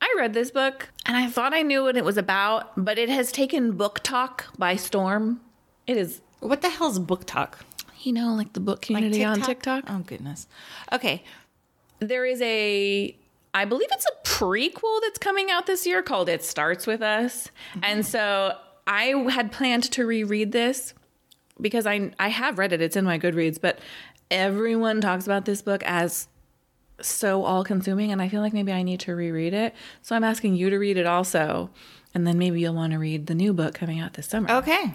[0.00, 3.08] I read this book and I thought I knew what it was about, but it
[3.08, 5.40] has taken BookTok by storm.
[5.86, 7.54] It is, What the hell's BookTok?
[8.00, 9.84] you know, like the book community on TikTok.
[9.88, 10.46] Oh goodness.
[10.92, 11.24] Okay.
[11.98, 13.16] There is a,
[13.52, 17.48] I believe it's a prequel that's coming out this year called It Starts With Us.
[17.72, 17.80] Mm-hmm.
[17.82, 18.56] And so
[18.86, 20.94] I had planned to reread this
[21.60, 22.80] because I I have read it.
[22.80, 23.80] It's in my Goodreads, but
[24.30, 26.28] everyone talks about this book as
[27.00, 29.74] so all consuming and I feel like maybe I need to reread it.
[30.02, 31.70] So I'm asking you to read it also.
[32.14, 34.50] And then maybe you'll want to read the new book coming out this summer.
[34.50, 34.92] Okay.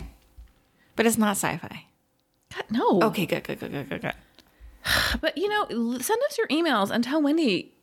[0.96, 1.86] But it's not sci-fi.
[2.70, 3.02] No.
[3.04, 4.14] Okay, good, good, good, good, good, good.
[5.22, 7.74] But you know, send us your emails and tell Wendy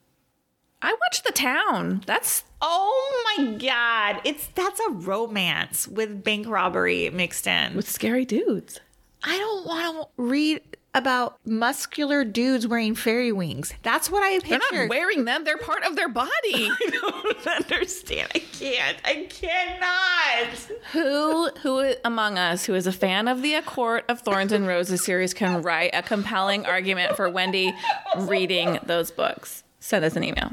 [0.82, 2.02] I watched The Town.
[2.06, 4.20] That's Oh my god.
[4.24, 7.74] It's that's a romance with bank robbery mixed in.
[7.76, 8.80] with scary dudes.
[9.22, 13.72] I don't want to read about muscular dudes wearing fairy wings.
[13.82, 14.58] That's what I picture.
[14.70, 16.30] They're not wearing them, they're part of their body.
[16.54, 18.28] I don't understand.
[18.34, 18.96] I can't.
[19.04, 20.56] I cannot.
[20.92, 24.66] who who among us who is a fan of the A Court of Thorns and
[24.66, 27.72] Roses series can write a compelling argument for Wendy
[28.16, 29.62] reading those books?
[29.78, 30.52] Send us an email.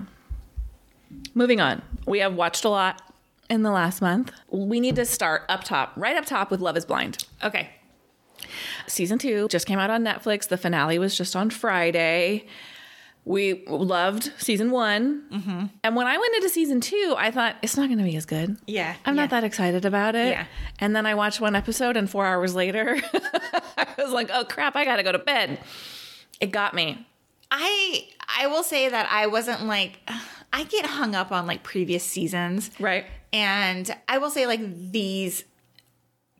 [1.33, 1.81] Moving on.
[2.05, 3.01] We have watched a lot
[3.49, 4.31] in the last month.
[4.49, 7.23] We need to start up top, right up top with Love is Blind.
[7.43, 7.69] Okay.
[8.87, 10.47] Season two just came out on Netflix.
[10.47, 12.45] The finale was just on Friday.
[13.25, 15.23] We loved season one.
[15.29, 15.65] Mm-hmm.
[15.83, 18.25] And when I went into season two, I thought it's not going to be as
[18.25, 18.57] good.
[18.67, 19.23] Yeah, I'm yeah.
[19.23, 20.29] not that excited about it.
[20.29, 20.45] Yeah.
[20.79, 22.97] And then I watched one episode, and four hours later,
[23.77, 25.59] I was like, oh crap, I got to go to bed.
[26.39, 27.05] It got me.
[27.51, 28.07] I
[28.39, 29.99] I will say that I wasn't like
[30.53, 32.71] I get hung up on like previous seasons.
[32.79, 33.05] Right.
[33.33, 35.43] And I will say like these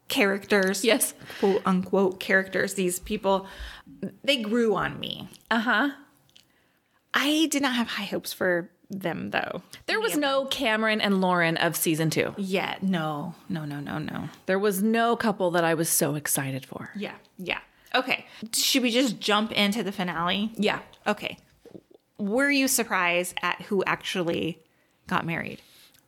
[0.08, 1.14] characters, Yes.
[1.40, 3.48] quote unquote characters, these people,
[4.24, 5.28] they grew on me.
[5.52, 5.90] Uh huh.
[7.14, 9.62] I did not have high hopes for them though.
[9.86, 12.34] There was no Cameron and Lauren of season two.
[12.38, 14.30] Yeah, no, no, no, no, no.
[14.46, 16.90] There was no couple that I was so excited for.
[16.96, 17.60] Yeah, yeah.
[17.96, 20.52] Okay, should we just jump into the finale?
[20.56, 20.80] Yeah.
[21.06, 21.38] Okay.
[22.20, 24.60] Were you surprised at who actually
[25.08, 25.62] got married?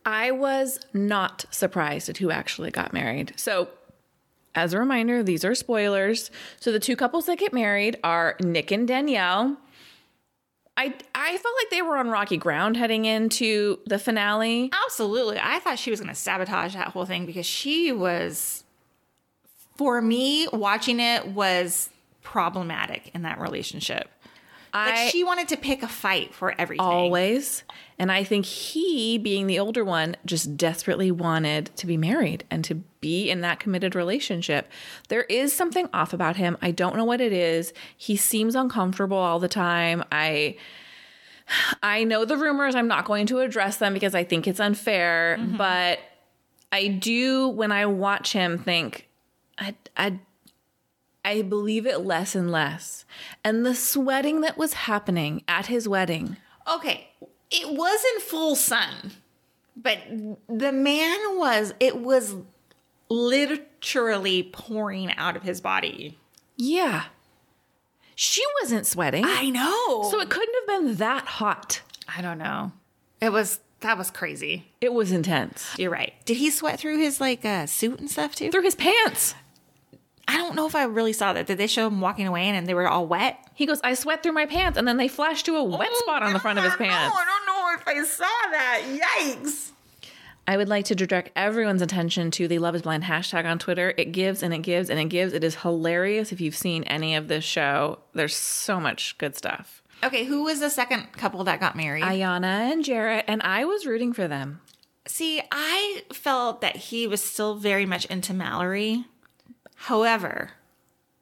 [0.05, 3.33] I was not surprised at who actually got married.
[3.35, 3.69] So,
[4.55, 6.31] as a reminder, these are spoilers.
[6.59, 9.57] So, the two couples that get married are Nick and Danielle.
[10.75, 14.71] I, I felt like they were on rocky ground heading into the finale.
[14.85, 15.37] Absolutely.
[15.37, 18.63] I thought she was going to sabotage that whole thing because she was,
[19.75, 21.89] for me, watching it was
[22.21, 24.09] problematic in that relationship.
[24.73, 26.85] Like she wanted to pick a fight for everything.
[26.85, 27.63] always,
[27.97, 32.63] and I think he, being the older one, just desperately wanted to be married and
[32.65, 34.69] to be in that committed relationship.
[35.07, 36.57] There is something off about him.
[36.61, 37.73] I don't know what it is.
[37.97, 40.03] He seems uncomfortable all the time.
[40.11, 40.55] I
[41.81, 42.75] I know the rumors.
[42.75, 45.57] I'm not going to address them because I think it's unfair, mm-hmm.
[45.57, 45.99] but
[46.71, 49.09] I do when I watch him think
[49.57, 50.19] I I
[51.23, 53.05] I believe it less and less.
[53.43, 56.37] And the sweating that was happening at his wedding.
[56.71, 57.09] Okay,
[57.51, 59.11] it wasn't full sun,
[59.75, 59.97] but
[60.47, 62.35] the man was, it was
[63.09, 66.17] literally pouring out of his body.
[66.57, 67.05] Yeah.
[68.15, 69.23] She wasn't sweating.
[69.25, 70.03] I know.
[70.09, 71.81] so it couldn't have been that hot.
[72.13, 72.71] I don't know.
[73.21, 74.65] It was, that was crazy.
[74.81, 75.69] It was intense.
[75.77, 76.13] You're right.
[76.25, 78.51] Did he sweat through his like uh, suit and stuff too?
[78.51, 79.35] Through his pants.
[80.29, 81.47] I don't know if I really saw that.
[81.47, 83.39] Did they show him walking away and and they were all wet?
[83.55, 84.77] He goes, I sweat through my pants.
[84.77, 87.15] And then they flash to a wet oh spot on the front of his pants.
[87.17, 88.83] I don't know if I saw that.
[88.85, 89.71] Yikes.
[90.47, 93.93] I would like to direct everyone's attention to the Love is Blind hashtag on Twitter.
[93.97, 95.33] It gives and it gives and it gives.
[95.33, 97.99] It is hilarious if you've seen any of this show.
[98.13, 99.81] There's so much good stuff.
[100.03, 102.03] Okay, who was the second couple that got married?
[102.03, 104.61] Iyanna and Jarrett, and I was rooting for them.
[105.07, 109.05] See, I felt that he was still very much into Mallory.
[109.83, 110.51] However,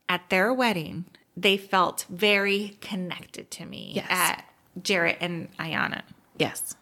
[0.09, 4.07] at their wedding, they felt very connected to me Yes.
[4.09, 4.45] at
[4.81, 6.01] Jarrett and Iyanna.
[6.39, 6.75] Yes.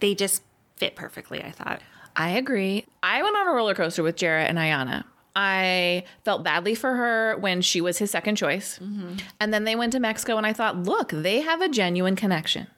[0.00, 0.42] They just
[0.76, 1.80] fit perfectly, I thought.
[2.14, 2.86] I agree.
[3.02, 5.04] I went on a roller coaster with Jarrett and Iyanna.
[5.34, 8.78] I felt badly for her when she was his second choice.
[8.78, 9.16] Mm-hmm.
[9.40, 12.68] And then they went to Mexico, and I thought, look, they have a genuine connection.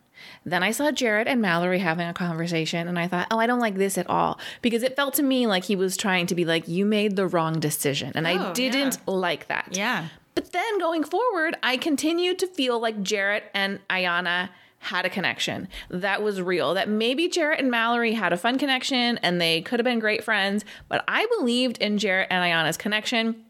[0.45, 3.61] Then I saw Jared and Mallory having a conversation, and I thought, oh, I don't
[3.61, 4.39] like this at all.
[4.63, 7.27] Because it felt to me like he was trying to be like, you made the
[7.27, 8.13] wrong decision.
[8.15, 9.69] And I Oh, didn't like that.
[9.73, 10.09] Yeah.
[10.35, 15.67] But then going forward, I continued to feel like Jared and Iyanna had a connection
[15.91, 16.75] that was real.
[16.75, 20.23] That maybe Jarrett and Mallory had a fun connection and they could have been great
[20.23, 20.65] friends.
[20.89, 23.45] But I believed in Jarrett and Iyanna's connection.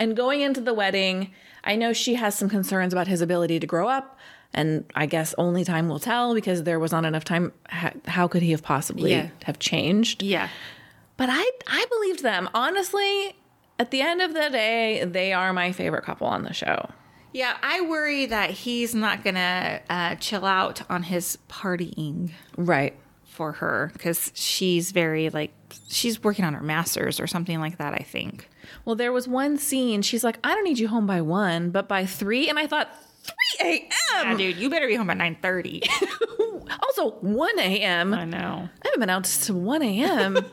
[0.00, 1.30] And going into the wedding,
[1.62, 4.18] I know she has some concerns about his ability to grow up.
[4.54, 7.52] And I guess only time will tell because there was not enough time.
[7.68, 9.28] How, how could he have possibly Yeah.
[9.44, 10.22] have changed?
[10.22, 10.48] Yeah.
[11.16, 12.48] But I I believed them.
[12.54, 13.34] Honestly,
[13.78, 16.90] at the end of the day, they are my favorite couple on the show.
[17.32, 22.94] Yeah, I worry that he's not going to uh, chill out on his partying Right.
[23.24, 25.52] for her because she's very, like,
[25.88, 28.48] she's working on her master's or something like that, I think.
[28.84, 30.02] Well, there was one scene.
[30.02, 32.48] She's like, I don't need you home by one, but by three.
[32.48, 32.88] And I thought,
[33.24, 33.90] 3 a.m.
[34.30, 35.88] Yeah, dude, you better be home by 9.30.
[36.82, 38.14] Also, 1 a.m.
[38.14, 38.68] I know.
[38.82, 40.38] I haven't been out to 1 a.m.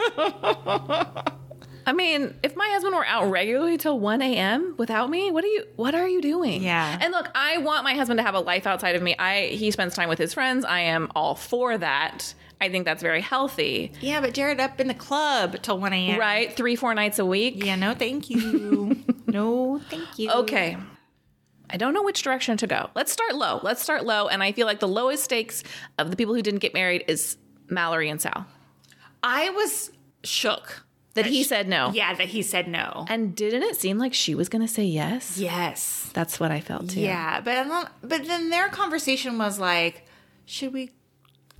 [1.86, 4.75] I mean, if my husband were out regularly till 1 a.m.
[4.77, 6.62] without me, what are you what are you doing?
[6.63, 6.97] Yeah.
[7.01, 9.15] And look, I want my husband to have a life outside of me.
[9.17, 10.63] I he spends time with his friends.
[10.65, 12.34] I am all for that.
[12.60, 13.91] I think that's very healthy.
[14.01, 16.19] Yeah, but Jared up in the club till 1 a.m.
[16.19, 16.53] Right?
[16.53, 17.63] Three, four nights a week.
[17.63, 19.03] Yeah, no, thank you.
[19.27, 20.29] no, thank you.
[20.29, 20.77] Okay.
[21.71, 22.89] I don't know which direction to go.
[22.95, 23.60] Let's start low.
[23.63, 24.28] Let's start low.
[24.28, 25.63] And I feel like the lowest stakes
[25.97, 27.38] of the people who didn't get married is
[27.69, 28.45] Mallory and Sal.
[29.24, 29.91] I was
[30.24, 30.84] shook.
[31.13, 31.91] That he said no.
[31.93, 33.05] Yeah, that he said no.
[33.09, 35.38] And didn't it seem like she was going to say yes?
[35.38, 36.09] Yes.
[36.13, 37.01] That's what I felt too.
[37.01, 40.05] Yeah, but but then their conversation was like,
[40.45, 40.91] should we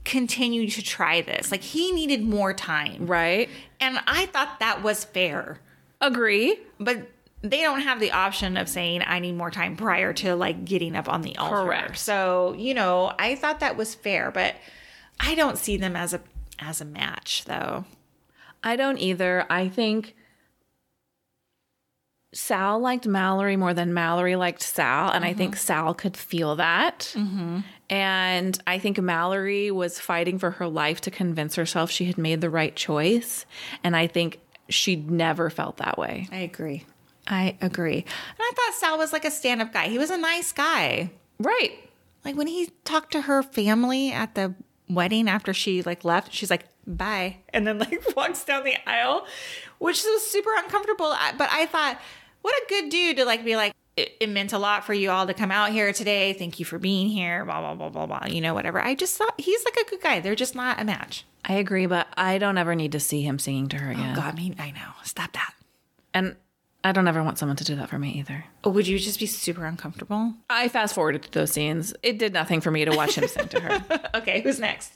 [0.06, 1.52] continue to try this?
[1.52, 3.50] Like he needed more time, Right?
[3.82, 5.60] and I thought that was fair.
[6.00, 6.58] Agree.
[6.80, 7.10] But
[7.42, 10.96] they don't have the option of saying I need more time prior to like getting
[10.96, 11.56] up on the altar.
[11.56, 11.98] Correct.
[11.98, 14.56] So, you know, I thought that was fair, but
[15.20, 16.22] I don't see them as a
[16.60, 17.86] as a match though.
[18.64, 19.46] I don't either.
[19.50, 20.16] I think
[22.34, 25.62] Sal liked Mallory more than Mallory liked Sal, and I think mm-hmm.
[25.62, 27.12] Sal could feel that.
[27.16, 27.60] Mm-hmm.
[27.90, 32.40] And I think Mallory was fighting for her life to convince herself she had made
[32.40, 33.46] the right choice.
[33.84, 34.40] And I think
[34.70, 36.30] she never felt that way.
[36.32, 36.86] I agree.
[37.32, 37.98] I agree.
[37.98, 39.88] And I thought Sal was like a stand-up guy.
[39.88, 41.12] He was a nice guy.
[41.40, 41.72] Right.
[42.26, 44.54] Like when he talked to her family at the
[44.90, 49.26] wedding after she like left, she's like, "Bye," and then like walks down the aisle,
[49.80, 51.16] which was super uncomfortable.
[51.38, 52.00] But I thought,
[52.42, 53.74] what a good dude to like be like.
[53.98, 56.32] It, it meant a lot for you all to come out here today.
[56.32, 57.44] Thank you for being here.
[57.44, 58.28] Blah blah blah blah blah.
[58.32, 58.80] You know, whatever.
[58.82, 60.20] I just thought he's like a good guy.
[60.20, 61.26] They're just not a match.
[61.44, 64.16] I agree, but I don't ever need to see him singing to her oh, again.
[64.16, 64.92] God, me, I know.
[65.04, 65.54] Stop that.
[66.14, 66.36] And
[66.84, 68.46] I don't ever want someone to do that for me either.
[68.66, 70.34] Would you just be super uncomfortable?
[70.50, 71.94] I fast forwarded to those scenes.
[72.02, 74.10] It did nothing for me to watch him sing to her.
[74.16, 74.92] Okay, who's next?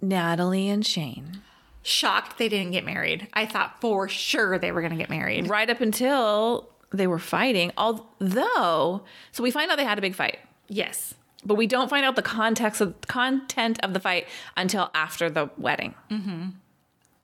[0.00, 1.40] Natalie and Shane.
[1.82, 3.28] Shocked they didn't get married.
[3.32, 5.48] I thought for sure they were going to get married.
[5.48, 7.72] right up until they were fighting.
[7.76, 9.02] Although,
[9.32, 11.14] so we find out they had a big fight, Yes.
[11.44, 15.50] but we don't find out the context of content of the fight until after the
[15.56, 15.94] wedding.
[16.10, 16.50] Mm-hmm.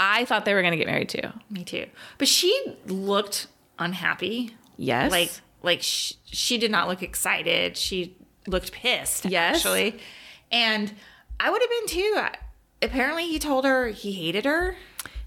[0.00, 1.28] I thought they were going to get married too.
[1.50, 1.86] Me too.
[2.18, 2.56] But she
[2.86, 3.46] looked
[3.78, 4.54] unhappy.
[4.76, 5.30] Yes, Like
[5.62, 7.76] like sh- she did not look excited.
[7.76, 8.16] She
[8.46, 9.56] looked pissed Yes.
[9.56, 9.98] actually.
[10.52, 10.92] And
[11.40, 12.20] I would have been too.
[12.82, 14.76] Apparently he told her he hated her.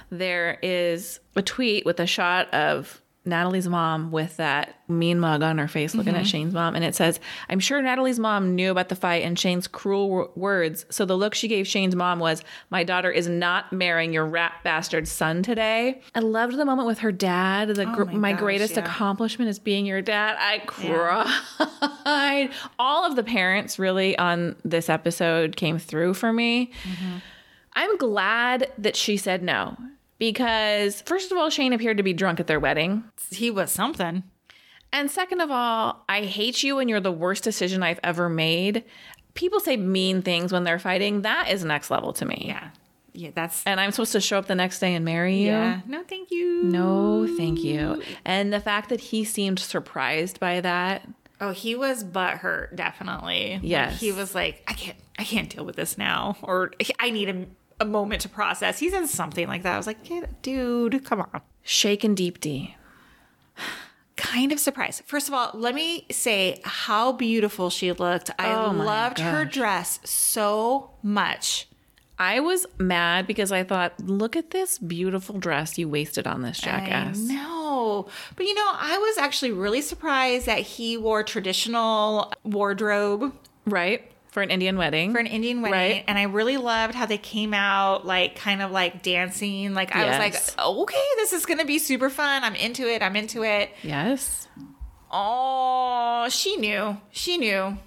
[0.09, 5.59] there is a tweet with a shot of Natalie's mom with that mean mug on
[5.59, 6.25] her face looking at mm-hmm.
[6.25, 6.75] Shane's mom.
[6.75, 7.19] And it says,
[7.49, 10.87] I'm sure Natalie's mom knew about the fight and Shane's cruel w- words.
[10.89, 14.53] So the look she gave Shane's mom was, My daughter is not marrying your rat
[14.63, 16.01] bastard son today.
[16.15, 17.69] I loved the moment with her dad.
[17.69, 18.85] The oh gr- my my, gosh, greatest yeah.
[18.85, 20.35] accomplishment is being your dad.
[20.39, 22.49] I cried.
[22.79, 26.71] All of the parents really on this episode came through for me.
[26.83, 27.17] Mm-hmm.
[27.73, 29.77] I'm glad that she said no
[30.21, 33.03] because, first of all, Shane appeared to be drunk at their wedding.
[33.31, 34.21] He was something.
[34.93, 38.83] And second of all, I hate you and you're the worst decision I've ever made.
[39.33, 41.23] People say mean things when they're fighting.
[41.23, 42.43] That is next level to me.
[42.47, 42.69] Yeah.
[43.13, 45.47] Yeah, that's And I'm supposed to show up the next day and marry you?
[45.47, 45.81] yeah.
[45.87, 46.63] No, thank you.
[46.63, 48.01] No, thank you.
[48.23, 51.07] And the fact that he seemed surprised by that.
[51.41, 53.53] Oh, he was butthurt, definitely.
[53.55, 53.99] Like, Yes.
[53.99, 57.45] he was like, I can't, I can't deal with this now, or I need a,
[57.81, 58.79] a moment to process.
[58.79, 59.73] He said something like that.
[59.73, 61.41] I was like, "Kid, dude, come on.
[61.63, 62.75] Shaken deep D.
[64.15, 65.03] Kind of surprised.
[65.05, 68.29] First of all, let me say how beautiful she looked.
[68.37, 71.67] I Oh loved her dress so much.
[72.19, 76.59] I was mad because I thought, look at this beautiful dress you wasted on this
[76.59, 77.17] jackass.
[77.17, 78.07] No.
[78.35, 83.33] But you know, I was actually really surprised that he wore traditional wardrobe
[83.65, 84.10] Right?
[84.31, 85.11] For an Indian wedding.
[85.11, 85.77] for an Indian wedding.
[85.77, 86.03] Right.
[86.07, 89.73] And I really loved how they came out like kind of like dancing.
[89.73, 90.09] Like I Yes.
[90.47, 92.43] was like, okay, this is gonna be super fun.
[92.45, 93.01] I'm into it.
[93.01, 93.71] I'm into it.
[93.83, 94.47] yes.
[95.13, 96.97] Oh, she knew.
[97.11, 97.77] She knew.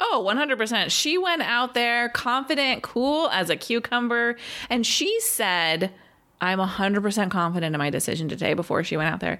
[0.00, 0.90] Oh, 100%.
[0.90, 4.36] She went out there confident, cool as a cucumber.
[4.70, 5.92] And she said,
[6.40, 9.38] I'm 100% confident in my decision today before she went out there.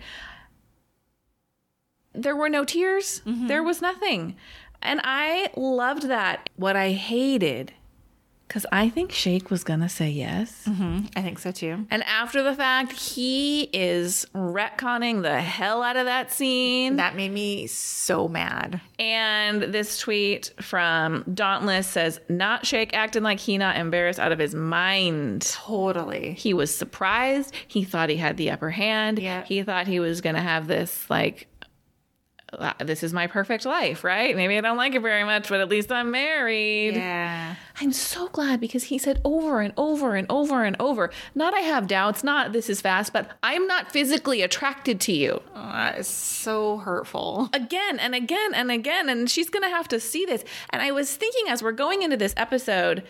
[2.14, 3.46] There were no tears, mm-hmm.
[3.46, 4.36] there was nothing.
[4.82, 6.50] And I loved that.
[6.56, 7.72] What I hated,
[8.48, 10.68] because I think Shane was going to say yes.
[11.16, 11.86] I think so too.
[11.90, 16.96] And after the fact, he is retconning the hell out of that scene.
[16.96, 18.80] That made me so mad.
[18.98, 24.38] And this tweet from Dauntless says, Not Shane acting like he not embarrassed out of
[24.38, 25.42] his mind.
[25.42, 26.34] Totally.
[26.34, 27.54] He was surprised.
[27.66, 29.18] He thought he had the upper hand.
[29.18, 29.44] Yeah.
[29.44, 31.51] He thought he was going to have this, like, "Uh,
[32.52, 34.36] Uh, this is my perfect life, right?
[34.36, 36.94] Maybe I don't like it very much, but at least I'm married.
[36.96, 37.54] Yeah.
[37.80, 41.60] I'm so glad because he said over and over and over and over, not I
[41.60, 45.40] have doubts, not this is fast, but I'm not physically attracted to you.
[45.54, 47.48] Oh, that is so hurtful.
[47.54, 50.90] again and again and again and she's going to have to see this and i
[50.90, 53.02] was thinking as we're going into this episode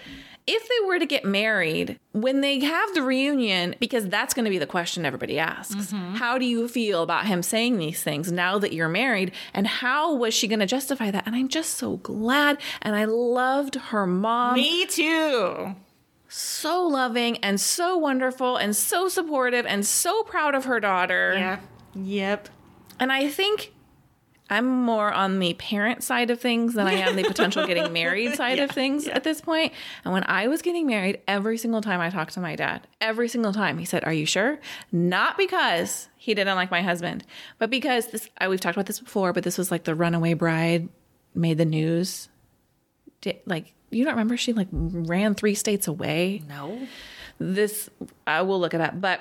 [0.47, 4.51] if they were to get married when they have the reunion because that's going to
[4.51, 6.14] be the question everybody asks mm-hmm.
[6.14, 10.14] how do you feel about him saying these things now that you're married and how
[10.14, 14.07] was she going to justify that and i'm just so glad and i loved her
[14.07, 15.74] mom Me too.
[16.28, 21.61] so loving and so wonderful and so supportive and so proud of her daughter Yeah.
[21.95, 22.49] Yep.
[22.99, 23.71] and I think
[24.51, 28.34] I'm more on the parent side of things than I am the potential getting married
[28.34, 29.72] side of things at this point.
[30.05, 33.28] And when I was getting married, every single time I talked to my dad, every
[33.28, 34.59] single time he said, "Are you sure?"
[34.90, 37.24] Not because he didn't like my husband,
[37.59, 40.34] but because this I, we've talked about this before, but this was like the runaway
[40.34, 40.88] bride
[41.34, 42.28] made the news.
[43.22, 46.43] Did, like you don't remember she like ran 3 states away?
[46.49, 46.86] No.
[47.38, 47.88] this
[48.26, 49.20] I will look it up, but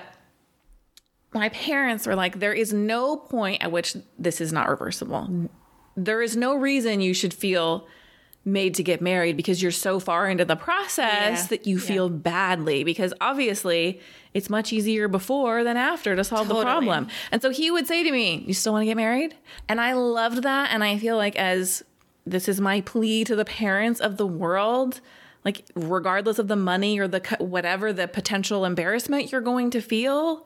[1.33, 5.49] my parents were like, there is no point at which this is not reversible.
[5.95, 7.87] There is no reason you should feel
[8.43, 11.47] made to get married because you're so far into the process Yeah.
[11.51, 14.01] that you feel badly because obviously
[14.33, 17.07] it's much easier before than after to solve the problem.
[17.31, 19.35] And so he would say to me, "You still want to get married?"
[19.69, 21.83] And I loved that and I feel like as
[22.25, 25.01] this is my plea to the parents of the world,
[25.45, 30.45] like regardless of the money or the whatever the potential embarrassment you're going to feel,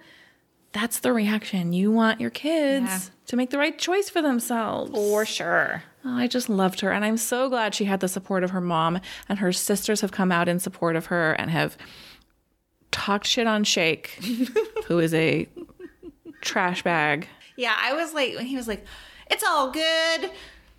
[0.75, 1.71] that's the reaction.
[1.71, 2.99] You want your kids Yeah.
[3.27, 4.91] to make the right choice for themselves.
[4.91, 5.83] For sure.
[6.03, 6.91] Oh, I just loved her.
[6.91, 8.99] And I'm so glad she had the support of her mom.
[9.29, 11.77] And her sisters have come out in support of her and have
[12.91, 14.03] talked shit on Shane,
[14.87, 15.47] who is a
[16.41, 17.27] trash bag.
[17.55, 18.85] Yeah, I was like, when he was like,
[19.31, 20.29] it's all good.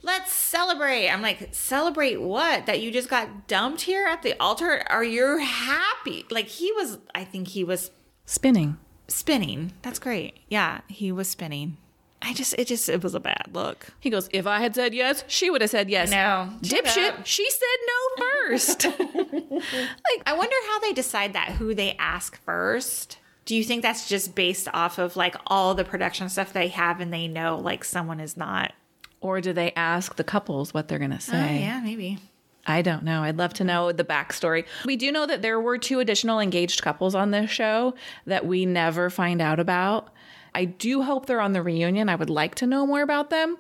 [0.03, 1.09] Let's celebrate.
[1.09, 2.67] I'm like, celebrate what?
[2.67, 4.85] That you just got dumped here at the altar?
[4.91, 6.27] Are you happy?
[6.31, 7.91] Like, he was, I think he was
[8.27, 8.77] Spinning.
[9.09, 9.73] Spinning.
[9.83, 10.39] That's great.
[10.49, 11.77] Yeah, he was spinning.
[12.23, 13.89] I just, it just, it was a bad look.
[14.01, 16.11] He goes, If I had said yes, she would have said yes.
[16.11, 16.51] No.
[16.63, 18.85] Shut Dipshit, she said no first.
[18.85, 23.19] like, I wonder how they decide that, who they ask first.
[23.45, 27.01] Do you think that's just based off of like all the production stuff they have
[27.01, 28.73] and they know like someone is not?
[29.21, 31.57] or do they ask the couples what they're going to oh, say?
[31.57, 32.19] Oh, yeah, maybe.
[32.67, 33.23] I don't know.
[33.23, 33.69] I'd love to mm-hmm.
[33.69, 34.65] know the backstory.
[34.85, 37.95] We do know that there were two additional engaged couples on this show
[38.27, 40.09] that we never find out about.
[40.55, 42.09] I do hope they're on the reunion.
[42.09, 43.59] I would like to know more about them.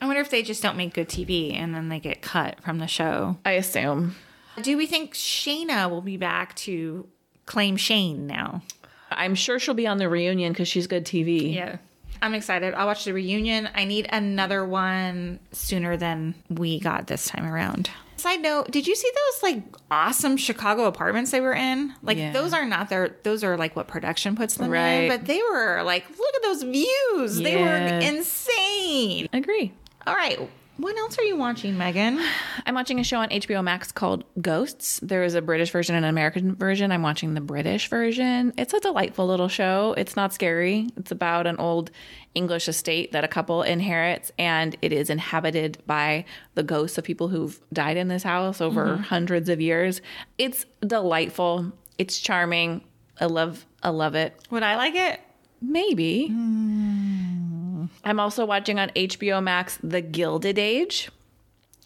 [0.00, 2.78] I wonder if they just don't make good TV and then they get cut from
[2.78, 3.38] the show.
[3.44, 4.16] I assume.
[4.60, 7.06] Do we think Shayna will be back to
[7.46, 8.62] claim Shane now?
[9.10, 11.54] I'm sure she'll be on the reunion because she's good TV.
[11.54, 11.76] Yeah.
[12.22, 12.72] I'm excited.
[12.74, 13.68] I'll watch the reunion.
[13.74, 17.90] I need another one sooner than we got this time around.
[18.16, 21.92] Side note, did you see those like awesome Chicago apartments they were in?
[22.02, 22.32] Like Yeah.
[22.32, 24.90] those are not their those are like what production puts them Right.
[25.04, 27.36] in, but they were like look at those views.
[27.38, 29.28] They were insane.
[29.32, 29.72] Agree.
[30.06, 30.38] All right.
[30.82, 32.18] What else are you watching, Megan?
[32.66, 34.98] I'm watching a show on HBO Max called Ghosts.
[35.00, 36.90] There is a British version and an American version.
[36.90, 38.52] I'm watching the British version.
[38.58, 39.94] It's a delightful little show.
[39.96, 40.88] It's not scary.
[40.96, 41.92] It's about an old
[42.34, 46.24] English estate that a couple inherits, and it is inhabited by
[46.56, 49.02] the ghosts of people who've died in this house over mm-hmm.
[49.04, 50.00] hundreds of years.
[50.36, 51.70] It's delightful.
[51.96, 52.82] It's charming.
[53.20, 54.34] I love I love it.
[54.50, 55.20] Would I like it?
[55.60, 56.26] Maybe.
[56.26, 57.61] Hmm.
[58.04, 61.10] I'm also watching on HBO Max The Gilded Age,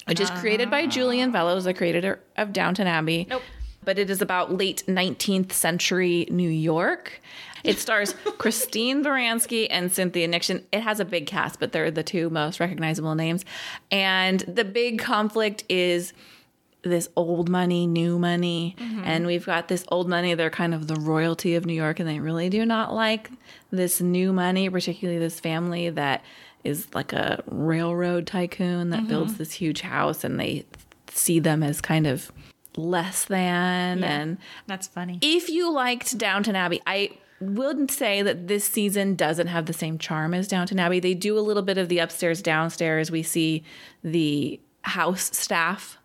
[0.07, 3.27] which is created by Julian Fellowes, the creator of Downton Abbey.
[3.29, 3.43] Nope.
[3.85, 7.21] But it is about late 19th century New York.
[7.63, 10.65] It stars Christine Baranski and Cynthia Nixon.
[10.73, 13.45] It has a big cast, but they're the two most recognizable names.
[13.91, 16.13] And the big conflict is
[16.87, 18.77] this old money, new money.
[18.79, 19.03] Mm-hmm.
[19.05, 20.35] And we've got this old money.
[20.35, 23.31] They're kind of the royalty of New York, and they really do not like
[23.71, 26.25] this new money, particularly this family that
[26.65, 29.09] is like a railroad tycoon that mm-hmm.
[29.09, 30.65] builds this huge house, and they
[31.11, 32.33] see them as kind of
[32.77, 34.05] less than.
[34.05, 35.19] And That's funny.
[35.23, 37.11] if you liked Downton Abbey, I
[37.41, 41.01] wouldn't say that this season doesn't have the same charm as Downton Abbey.
[41.01, 43.11] They do a little bit of the upstairs, downstairs.
[43.11, 43.63] We see
[44.03, 45.99] the house staff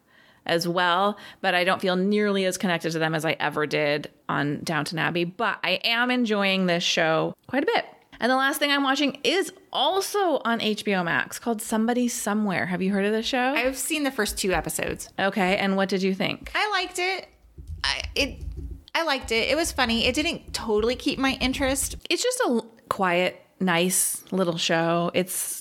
[0.45, 4.09] as well, but I don't feel nearly as connected to them as I ever did
[4.27, 5.23] on Downton Abbey.
[5.23, 7.85] But I am enjoying this show quite a bit.
[8.19, 12.67] And the last thing I'm watching is also on HBO Max called Somebody Somewhere.
[12.67, 13.53] Have you heard of this show?
[13.55, 15.09] I've seen the first two episodes.
[15.19, 16.51] okay, and what did you think?
[16.53, 17.27] I liked it.
[17.83, 18.43] I it
[18.93, 19.49] I liked it.
[19.49, 20.05] It was funny.
[20.05, 21.95] It didn't totally keep my interest.
[22.09, 25.09] it's just a quiet, nice little show.
[25.15, 25.60] It's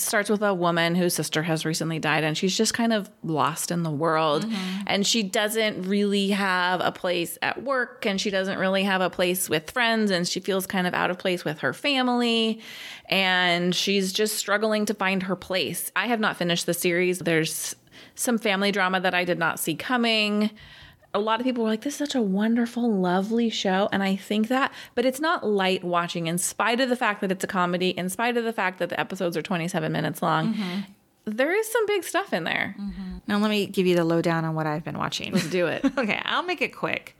[0.00, 3.70] starts with a woman whose sister has recently died and she's just kind of lost
[3.70, 4.82] in the world mm-hmm.
[4.86, 9.10] and she doesn't really have a place at work and she doesn't really have a
[9.10, 12.60] place with friends and she feels kind of out of place with her family
[13.06, 15.90] and she's just struggling to find her place.
[15.96, 17.18] I have not finished the series.
[17.18, 17.74] There's
[18.14, 20.50] some family drama that I did not see coming
[21.14, 23.88] a lot of people were like, this is such a wonderful, lovely show.
[23.92, 27.32] And I think that, but it's not light watching in spite of the fact that
[27.32, 30.54] it's a comedy, in spite of the fact that the episodes are 27 minutes long.
[31.24, 32.74] There is some big stuff in there.
[33.26, 35.32] Now let me give you the lowdown on what I've been watching.
[35.32, 35.84] Let's Do it.
[35.98, 37.16] okay, I'll make it quick.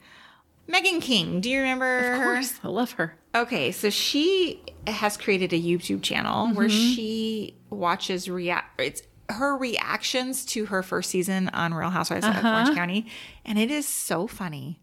[0.67, 1.41] Meghan King.
[1.41, 2.23] Do you remember Of her?
[2.35, 2.59] course.
[2.63, 3.15] I love her.
[3.33, 6.93] Okay, so she has created a YouTube channel where Mm-hmm.
[6.95, 8.79] she watches react.
[8.79, 12.39] It's her reactions to her first season on Real Housewives Uh-huh.
[12.39, 13.07] of Orange County,
[13.45, 14.79] and it is so funny,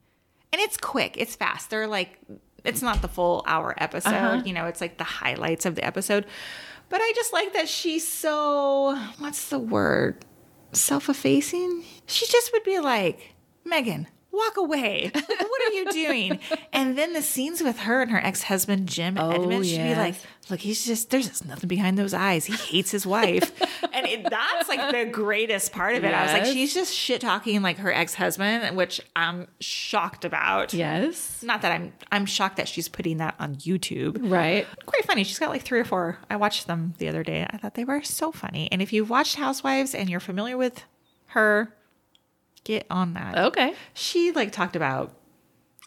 [0.53, 1.17] and it's quick.
[1.17, 1.71] It's fast.
[1.71, 2.19] They're like,
[2.65, 4.11] it's not the full hour episode.
[4.15, 4.43] Uh-huh.
[4.45, 6.27] You know, it's like the highlights of the episode.
[6.89, 10.25] But I just like that she's so what's the word?
[10.73, 11.85] Self-effacing.
[12.07, 13.35] She just would be like,
[13.65, 15.11] Megan, walk away.
[15.15, 16.39] what are you doing?
[16.73, 20.15] and then the scenes with her and her ex-husband Jim Oh, Edmonds, she'd be like,
[20.51, 22.45] look, he's just there's just nothing behind those eyes.
[22.47, 23.51] He hates his wife.
[23.93, 26.15] and it, that's like the greatest part of it.
[26.15, 30.75] I was like, she's just shit talking like her ex-husband, which I'm shocked about.
[30.75, 31.43] Yes.
[31.43, 34.67] Not that I'm I'm shocked that she's putting that on YouTube Right.
[34.87, 35.25] quite funny.
[35.25, 36.19] She's got like three or four.
[36.31, 37.47] I watched them the other day.
[37.49, 38.69] I thought they were so funny.
[38.71, 40.83] And if you've watched Housewives and you're familiar with
[41.29, 41.75] her,
[42.67, 43.39] get on that.
[43.39, 43.75] Okay.
[43.95, 45.15] She like talked about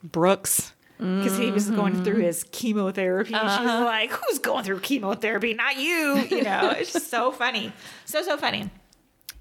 [0.01, 2.03] Brooks because he was going mm-hmm.
[2.03, 3.30] through his chemotherapy.
[3.30, 3.86] She's uh-huh.
[3.86, 5.53] like, "Who's going through chemotherapy?
[5.53, 7.71] Not you." You know, it's just so funny,
[8.05, 8.69] so so funny.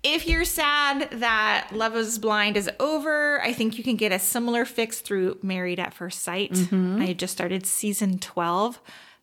[0.04, 4.20] If you're sad that Love is Blind is over, I think you can get a
[4.20, 6.52] similar fix through Married at First Sight.
[6.52, 7.02] Mm-hmm.
[7.02, 8.80] I just started season 12.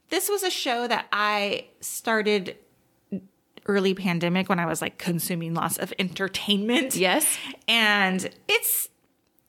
[0.10, 2.58] This was a show that I started
[3.66, 6.96] early pandemic when I was like consuming lots of entertainment.
[6.96, 7.38] Yes.
[7.68, 8.90] And it's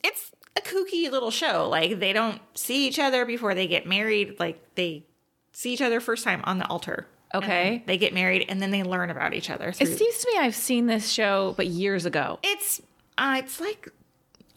[0.02, 1.68] it's a kooky little show.
[1.68, 4.38] Like they don't see each other before they get married.
[4.38, 5.04] Like they
[5.52, 7.06] see each other first time on the altar.
[7.34, 7.82] Okay.
[7.86, 9.68] They get married and then they learn about each other.
[9.68, 12.38] It seems to me I've seen this show, but years ago.
[12.42, 12.80] it's
[13.18, 13.88] uh, it's like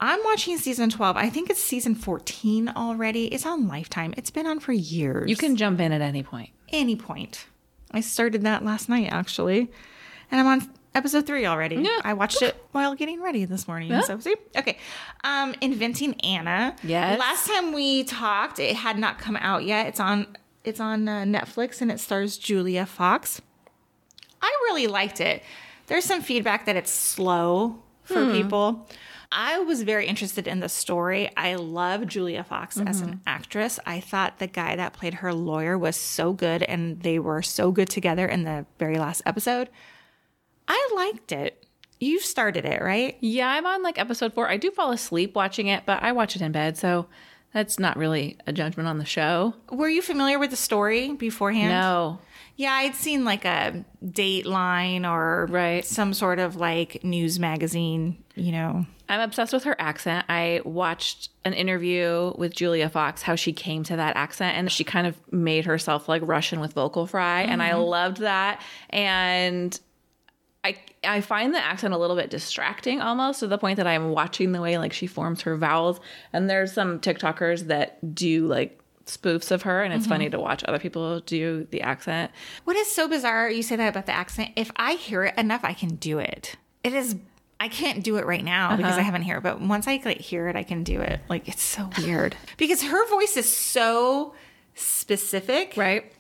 [0.02, 1.18] I'm watching season 12.
[1.18, 3.26] I think it's season 14 already.
[3.28, 4.14] It's on Lifetime.
[4.16, 5.30] It's been on for years.
[5.30, 6.52] You can jump in at any point.
[6.70, 7.48] any point.
[7.92, 9.72] I started that last night actually,
[10.32, 11.76] and I'm on episode three already.
[11.78, 12.00] Yeah.
[12.04, 13.90] I watched it while getting ready this morning.
[13.92, 14.02] Yeah.
[14.02, 14.78] So see, okay.
[15.24, 16.76] Um, Inventing Anna.
[16.84, 17.20] Yes.
[17.20, 19.88] Last time we talked, it had not come out yet.
[19.88, 20.28] It's on.
[20.66, 23.42] It's on uh, Netflix and it stars Julia Fox.
[24.42, 25.42] I really liked it.
[25.88, 28.32] There's some feedback that it's slow for Hmm.
[28.34, 28.88] people.
[29.32, 31.30] I was very interested in the story.
[31.38, 33.10] I love Julia Fox as Mm-hmm.
[33.12, 33.80] an actress.
[33.86, 37.72] I thought the guy that played her lawyer was so good and they were so
[37.72, 39.70] good together in the very last episode.
[40.68, 41.64] I liked it.
[42.00, 43.18] You started it, right?
[43.20, 44.50] Yeah, I'm on like episode four.
[44.50, 47.08] I do fall asleep watching it, but I watch it in bed, so
[47.54, 49.54] that's not really a judgment on the show.
[49.72, 51.70] Were you familiar with the story beforehand?
[51.70, 52.20] No.
[52.56, 55.86] Yeah, I'd seen like a Dateline or Right.
[55.86, 58.86] some sort of like news magazine, you know.
[59.10, 60.26] I'm obsessed with her accent.
[60.30, 64.84] I watched an interview with Julia Fox, how she came to that accent, and she
[64.84, 67.82] kind of made herself like Russian with vocal fry, and I mm-hmm.
[67.82, 68.62] loved that.
[68.92, 69.78] And
[70.64, 74.12] I I find the accent a little bit distracting almost to the point that I'm
[74.12, 76.00] watching the way like she forms her vowels.
[76.32, 80.34] And there's some TikTokers that do like spoofs of her, and it's funny mm-hmm.
[80.34, 82.32] to watch other people do the accent.
[82.66, 84.52] What is so bizarre, you say that about the accent.
[84.56, 86.58] If I hear it enough, I can do it.
[86.84, 87.16] It is
[87.60, 89.04] I can't do it right now because I uh-huh.
[89.04, 91.20] haven't heard it, but once I like hear it, I can do it.
[91.28, 92.36] Like it's so weird.
[92.58, 94.34] because her voice is so
[94.76, 95.74] specific.
[95.76, 96.12] Right?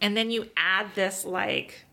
[0.00, 1.84] And then you add this like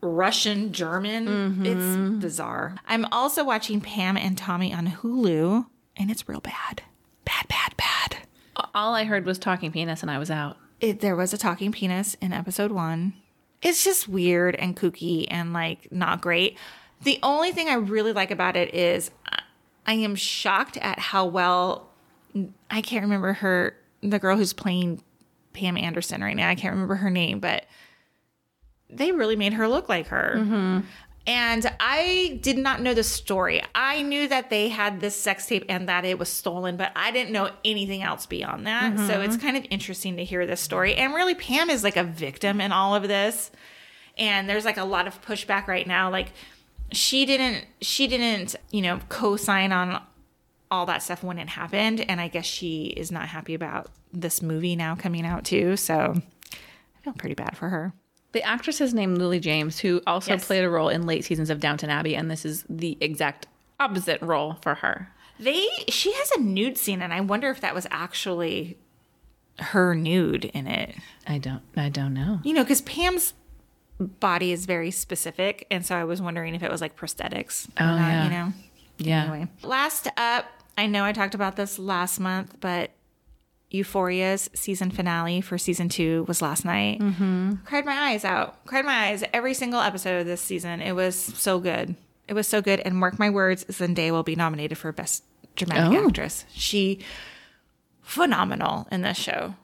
[0.00, 1.26] Russian German.
[1.26, 1.66] Mm-hmm.
[1.66, 2.76] It's bizarre.
[2.86, 5.66] I'm also watching Pam and Tommy on Hulu,
[5.96, 6.82] and it's real bad.
[7.24, 8.16] Bad, bad, bad.
[8.74, 10.56] All I heard was talking penis, and I was out.
[10.80, 13.14] It, there was a talking penis in episode one.
[13.62, 16.58] It's just weird and kooky and like not great.
[17.02, 19.42] The only thing I really like about it is I-
[19.86, 21.88] I am shocked at how well
[22.70, 25.02] I can't remember her the girl who's playing
[25.52, 26.48] Pam Anderson right now.
[26.48, 27.66] I can't remember her name, but
[28.88, 30.34] they really made her look like her.
[30.36, 30.80] Mm-hmm.
[31.24, 33.62] And I did not know the story.
[33.76, 37.12] I knew that they had this sex tape and that it was stolen, but I
[37.12, 38.96] didn't know anything else beyond that.
[38.96, 39.22] So mm-hmm.
[39.22, 40.96] it's kind of interesting to hear this story.
[40.96, 43.52] And really, Pam is like a victim in all of this.
[44.18, 46.10] And there's like a lot of pushback right now.
[46.10, 46.32] Like
[46.92, 50.02] she didn't, she didn't, you know, co-sign on
[50.70, 52.00] all that stuff when it happened.
[52.08, 55.76] And I guess she is not happy about this movie now coming out too.
[55.76, 57.92] So I feel pretty bad for her.
[58.32, 60.46] The actress is named Lily James, who also Yes.
[60.46, 63.46] played a role in late seasons of Downton Abbey, and this is the exact
[63.78, 65.12] opposite role for her.
[65.38, 68.78] They she has a nude scene and I wonder if that was actually
[69.58, 70.94] her nude in it.
[71.26, 72.40] I don't, I don't know.
[72.44, 73.34] You know, cuz Pam's
[74.06, 77.84] body is very specific and so I was wondering if it was like prosthetics Oh,
[77.84, 78.24] not, yeah.
[78.24, 78.52] you know.
[78.98, 80.44] Yeah, Anyway, last up,
[80.78, 82.90] I know I talked about this last month, but
[83.72, 87.00] Euphoria's season finale for season two was last night.
[87.00, 87.54] Mm-hmm.
[87.64, 88.64] Cried my eyes out.
[88.66, 90.80] Cried my eyes every single episode of this season.
[90.82, 91.94] It was so good.
[92.28, 92.80] It was so good.
[92.80, 95.24] And mark my words, Zendaya will be nominated for Best
[95.56, 96.06] Dramatic Oh.
[96.06, 96.44] Actress.
[96.52, 97.00] She
[98.02, 99.54] phenomenal in this show.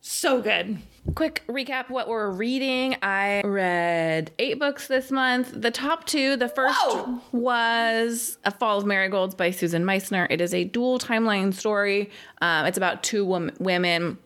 [0.00, 0.78] So good.
[1.14, 2.96] Quick recap what we're reading.
[3.02, 5.50] I read eight books this month.
[5.54, 7.20] The top two, the first Whoa.
[7.32, 10.26] was A Fall of Marigolds by Susan Meissner.
[10.30, 12.10] It is a dual timeline story.
[12.40, 14.18] Um, it's about two wom- women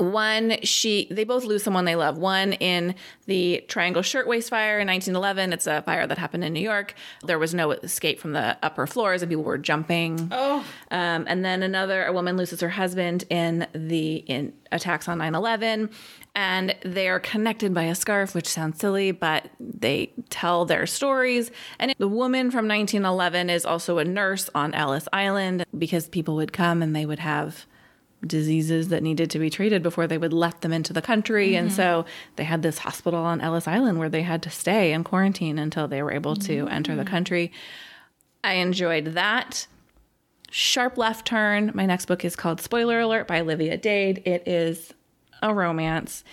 [0.00, 2.18] one she they both lose someone they love.
[2.18, 2.94] One in
[3.26, 6.94] the triangle shirtwaist fire in 1911 it's a fire that happened in new york.
[7.22, 10.28] There was no escape from the upper floors and people were jumping.
[10.32, 10.64] Oh.
[10.90, 15.92] um, and then another a woman loses her husband in the in attacks on 9-11
[16.34, 21.50] and they are connected by a scarf which sounds silly but they tell their stories.
[21.78, 26.52] And the woman from 1911 is also a nurse on ellis island because people would
[26.52, 27.66] come and they would have
[28.26, 31.56] diseases that needed to be treated before they would let them into the country.
[31.56, 32.04] And so
[32.36, 35.88] they had this hospital on Ellis Island where they had to stay in quarantine until
[35.88, 37.52] they were able to enter the country.
[38.44, 39.66] I enjoyed that.
[40.50, 41.70] Sharp Left Turn.
[41.74, 44.22] My next book is called Spoiler Alert by Olivia Dade.
[44.26, 44.92] It is
[45.42, 46.24] a romance.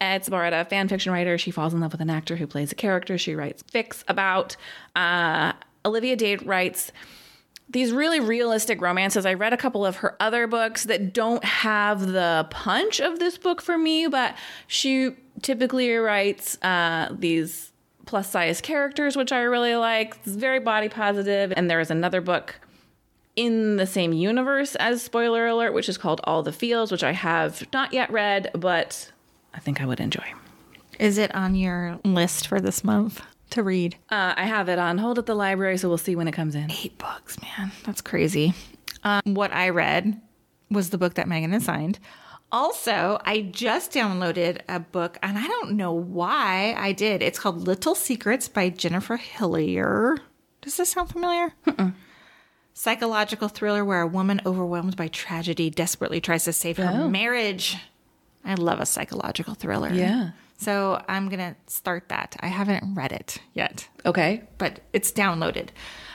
[0.00, 1.38] It's about a fan fiction writer.
[1.38, 4.56] She falls in love with an actor who plays a character she writes fics about.
[4.94, 5.52] Uh,
[5.84, 6.92] Olivia Dade writes
[7.68, 9.26] these really realistic romances.
[9.26, 13.38] I read a couple of her other books that don't have the punch of this
[13.38, 14.36] book for me, but
[14.66, 17.72] she typically writes uh, these
[18.06, 20.18] plus size characters, which I really like.
[20.24, 21.52] It's very body positive.
[21.56, 22.60] And there is another book
[23.34, 27.12] in the same universe as Spoiler Alert, which is called All the Feels, which I
[27.12, 29.10] have not yet read, but
[29.52, 30.32] I think I would enjoy.
[30.98, 33.96] Is it on your list for this month to read?
[34.10, 36.54] Uh, I have it on hold at the library, so we'll see when it comes
[36.54, 36.70] in.
[36.70, 37.70] Eight books, man.
[37.84, 38.54] That's crazy.
[39.04, 40.20] Um, what I read
[40.70, 41.98] was the book that Megan had signed.
[42.52, 47.20] Also, I just downloaded a book, and I don't know why I did.
[47.22, 50.18] It's called Little Secrets by Jennifer Hillier.
[50.62, 51.52] Does this sound familiar?
[52.72, 57.08] Psychological thriller where a woman overwhelmed by tragedy desperately tries to save her Oh.
[57.08, 57.76] marriage.
[58.44, 59.92] I love a psychological thriller.
[59.92, 60.30] Yeah.
[60.64, 62.36] So I'm going to start that.
[62.40, 64.42] I haven't read it yet Okay.
[64.58, 65.68] but it's downloaded.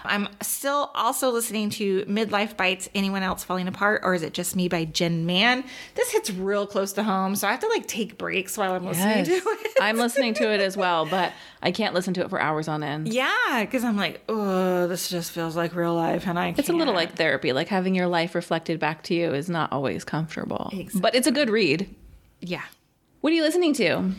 [0.05, 4.55] I'm still also listening to Midlife Bites Anyone Else Falling Apart, or is it just
[4.55, 5.65] me by Jen Mann?
[5.95, 8.85] This hits real close to home, so I have to like take breaks while I'm
[8.85, 9.27] listening Yes.
[9.27, 9.71] to it.
[9.81, 12.81] I'm listening to it as well, but I can't listen to it for hours on
[12.81, 13.09] end.
[13.13, 16.73] yeah, because I'm like, oh, this just feels like real life, and I It's a
[16.73, 17.51] little like therapy.
[17.51, 20.69] Like having your life reflected back to you is not always comfortable.
[20.71, 21.01] Exactly.
[21.01, 21.93] But it's a good read.
[22.39, 22.63] yeah.
[23.21, 24.11] What are you listening to?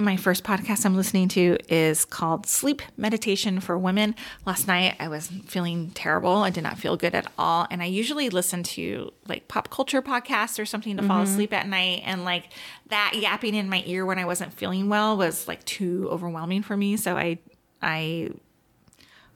[0.00, 4.14] My first podcast I'm listening to is called Sleep Meditation for Women.
[4.46, 6.38] Last night I was feeling terrible.
[6.38, 7.66] I did not feel good at all.
[7.70, 11.30] And I usually listen to like pop culture podcasts or something to fall mm-hmm.
[11.30, 12.00] asleep at night.
[12.06, 12.48] And like
[12.88, 16.78] that yapping in my ear when I wasn't feeling well was like too overwhelming for
[16.78, 16.96] me.
[16.96, 17.36] So I,
[17.82, 18.30] I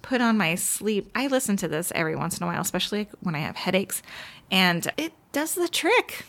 [0.00, 1.10] put on my sleep.
[1.14, 4.02] I listen to this every once in a while, especially when I have headaches.
[4.50, 6.24] And it does the trick.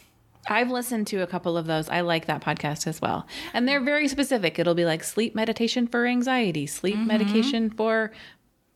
[0.47, 1.89] I've listened to a couple of those.
[1.89, 3.27] I like that podcast as well.
[3.53, 4.59] And they're very specific.
[4.59, 8.11] It'll be like sleep meditation for anxiety, sleep medication for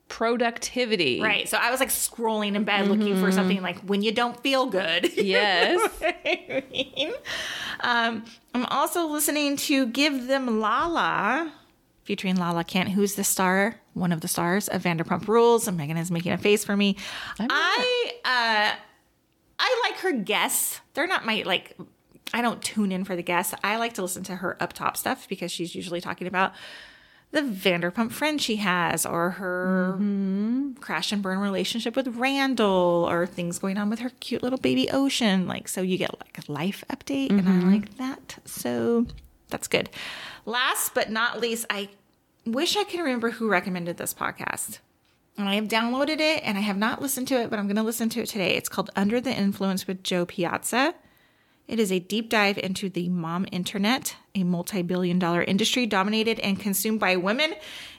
[0.08, 1.22] productivity.
[1.22, 1.48] Right.
[1.48, 4.66] So I was like scrolling in bed looking for something like when you don't feel
[4.66, 5.12] good.
[5.20, 5.80] Yes.
[6.02, 7.14] I mean,
[7.82, 11.54] um, I'm also listening to Give Them Lala,
[12.04, 15.68] featuring Lala Kent, who's the star, one of the stars of Vanderpump Rules.
[15.68, 16.96] And Megan is making a face for me.
[17.38, 18.80] I uh,
[19.60, 20.80] I like her guests.
[20.94, 21.78] They're not my like.
[22.34, 23.56] I don't tune in for the guests.
[23.64, 26.54] I like to listen to her up top stuff because she's usually talking about
[27.32, 30.74] the Vanderpump friend she has or her mm-hmm.
[30.74, 34.90] crash and burn relationship with Randall or things going on with her cute little baby
[34.90, 35.48] Ocean.
[35.48, 37.72] Like, so you get like a life update, and I mm-hmm.
[37.72, 38.40] like that.
[38.46, 39.06] So
[39.50, 39.90] that's good.
[40.46, 41.90] Last but not least, I
[42.46, 44.80] wish I could remember who recommended this podcast.
[45.40, 47.78] And I have downloaded it and I have not listened to it, but I'm going
[47.78, 48.58] to listen to it today.
[48.58, 50.94] It's called Under the Influence with Jo Piazza.
[51.66, 56.42] It is a deep dive into the mom internet, a multi billion dollar industry dominated
[56.42, 57.54] and consumed by women.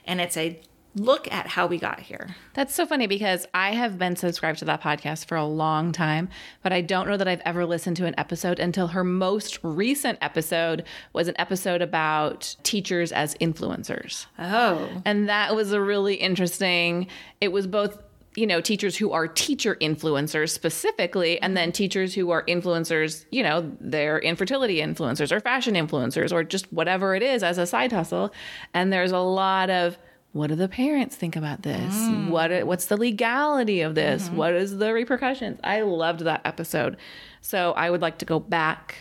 [0.05, 0.61] And it's a
[0.95, 2.35] look at how we got here.
[2.53, 6.29] That's so funny because I have been subscribed to that podcast for a long time,
[6.63, 10.17] but I don't know that I've ever listened to an episode until her most recent
[10.21, 10.83] episode
[11.13, 14.25] was an episode about teachers as influencers.
[14.37, 14.89] Oh.
[15.05, 17.07] And that was a really interesting.
[17.39, 18.01] It was both,
[18.35, 23.43] you know, teachers who are teacher influencers specifically, and then teachers who are influencers, you
[23.43, 27.93] know, they're infertility influencers or fashion influencers or just whatever it is as a side
[27.93, 28.33] hustle.
[28.73, 29.97] And there's a lot of
[30.33, 31.93] what do the parents think about this?
[31.93, 32.29] Mm.
[32.29, 34.27] What what's the legality of this?
[34.27, 34.35] Mm-hmm.
[34.37, 35.59] What is the repercussions?
[35.63, 36.97] I loved that episode.
[37.41, 38.95] So I would like to go back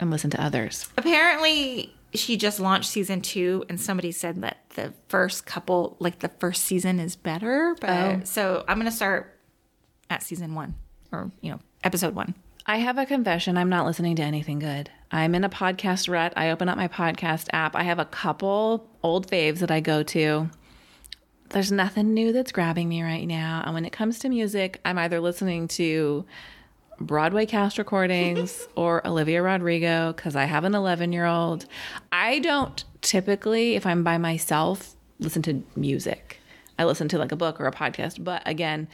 [0.00, 0.88] and listen to others.
[0.96, 6.28] Apparently, she just launched season two, and somebody said that the first couple, like the
[6.38, 7.76] first season, is better.
[7.80, 8.20] But Oh.
[8.24, 9.38] so I'm going to start
[10.10, 10.74] at season one
[11.12, 12.34] or, you know, episode one.
[12.66, 13.58] I have a confession.
[13.58, 14.90] I'm not listening to anything good.
[15.10, 16.32] I'm in a podcast rut.
[16.36, 17.76] I open up my podcast app.
[17.76, 20.50] I have a couple old faves that I go to.
[21.50, 23.62] There's nothing new that's grabbing me right now.
[23.64, 26.24] And when it comes to music, I'm either listening to
[26.98, 31.66] Broadway cast recordings or Olivia Rodrigo because I have an 11 year old.
[32.10, 36.40] I don't typically, if I'm by myself, listen to music.
[36.78, 38.24] I listen to like a book or a podcast.
[38.24, 38.88] But again,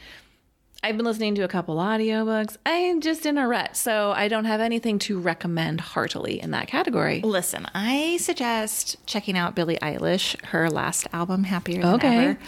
[0.83, 2.57] I've been listening to a couple audiobooks.
[2.65, 6.67] I'm just in a rut, so I don't have anything to recommend heartily in that
[6.67, 7.21] category.
[7.21, 12.17] Listen, I suggest checking out Billie Eilish, her last album, Happier Than Okay.
[12.17, 12.39] Ever.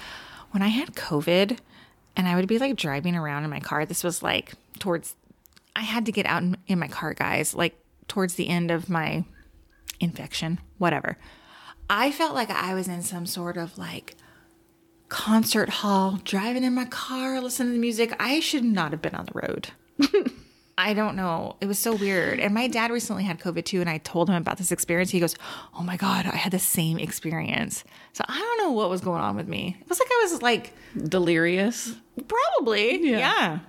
[0.49, 1.59] When I had COVID
[2.15, 5.15] and I would be like driving around in my car, this was like towards,
[5.75, 7.77] I had to get out in, in my car, guys, like
[8.07, 9.25] towards the end of my
[9.99, 11.17] infection, whatever.
[11.87, 14.15] I felt like I was in some sort of like
[15.13, 18.15] concert hall, driving in my car, listening to music.
[18.19, 19.69] I should not have been on the road.
[20.77, 21.55] I don't know.
[21.61, 22.39] It was so weird.
[22.39, 25.11] And my dad recently had COVID too, and I told him about this experience.
[25.11, 25.35] He goes,
[25.77, 27.83] Oh my God, I had the same experience.
[28.13, 29.77] So I don't know what was going on with me.
[29.79, 31.95] It was like I was like, Delirious.
[32.27, 33.07] probably.
[33.11, 33.59] Yeah.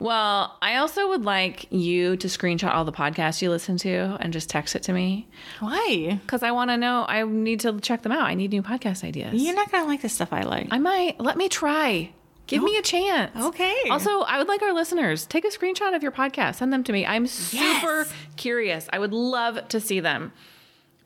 [0.00, 4.32] Well, I also would like you to screenshot all the podcasts you listen to and
[4.32, 5.28] just text it to me
[5.60, 6.18] Why?
[6.24, 7.04] because I want to know.
[7.06, 8.22] I need to check them out.
[8.24, 9.34] I need new podcast ideas.
[9.42, 10.68] You're not going to like the stuff I like.
[10.70, 11.20] I might.
[11.20, 12.12] Let me try.
[12.46, 13.30] Give me a chance.
[13.44, 13.76] Okay.
[13.90, 16.56] Also, I would like our listeners take a screenshot of your podcast.
[16.56, 17.06] Send them to me.
[17.06, 18.12] I'm super Yes.
[18.36, 18.88] curious.
[18.92, 20.32] I would love to see them.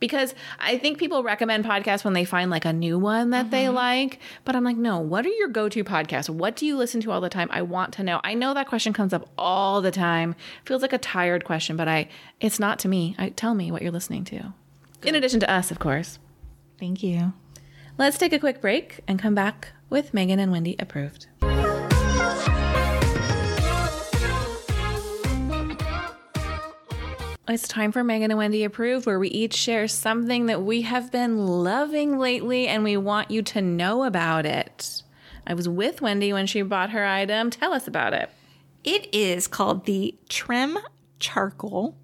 [0.07, 3.65] Because I think people recommend podcasts when they find like a new one that they
[3.65, 3.75] Mm-hmm.
[3.75, 4.19] like.
[4.45, 6.29] But I'm like, no, what are your go to podcasts?
[6.29, 7.49] What do you listen to all the time?
[7.51, 8.21] I want to know.
[8.23, 10.35] I know that question comes up all the time.
[10.67, 13.15] Feels like a tired question, but I it's not to me.
[13.17, 14.53] I tell me what you're listening to.
[15.03, 16.19] In addition to us, of course.
[16.79, 17.33] Thank you.
[17.97, 21.29] Let's take a quick break and come back with Megan and Wendy approved.
[27.47, 31.13] It's time for Megan and Wendy approved, where we each share something that we have
[31.13, 35.03] been loving lately and we want you to know about it.
[35.47, 37.51] I was with Wendy when she bought her item.
[37.51, 38.31] Tell us about it.
[38.83, 40.79] It is called the Trim
[41.19, 41.99] Charcoal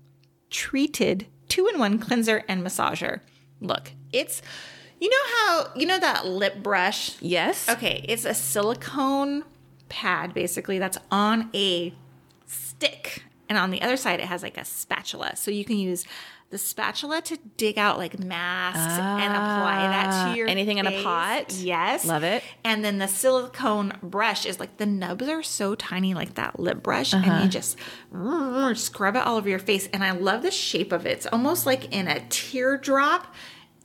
[0.50, 3.20] Treated Two in One Cleanser and Massager.
[3.62, 4.42] Look, it's,
[5.00, 7.16] you know how, you know that lip brush?
[7.22, 7.66] Yes?
[7.66, 9.44] Okay, it's a silicone
[9.88, 11.94] pad basically that's on a
[12.44, 13.24] stick.
[13.50, 15.34] And on the other side, it has like a spatula.
[15.36, 16.06] So you can use
[16.50, 20.86] the spatula to dig out like masks and apply that Ah, to your anything in
[20.86, 21.52] a pot?
[21.54, 22.04] Yes.
[22.06, 22.42] Love it.
[22.64, 26.82] And then the silicone brush is like the nubs are so tiny, like that lip
[26.82, 27.76] brush, and you just
[28.14, 29.88] mm, scrub it all over your face.
[29.92, 31.10] And I love the shape of it.
[31.10, 33.34] It's almost like in a teardrop.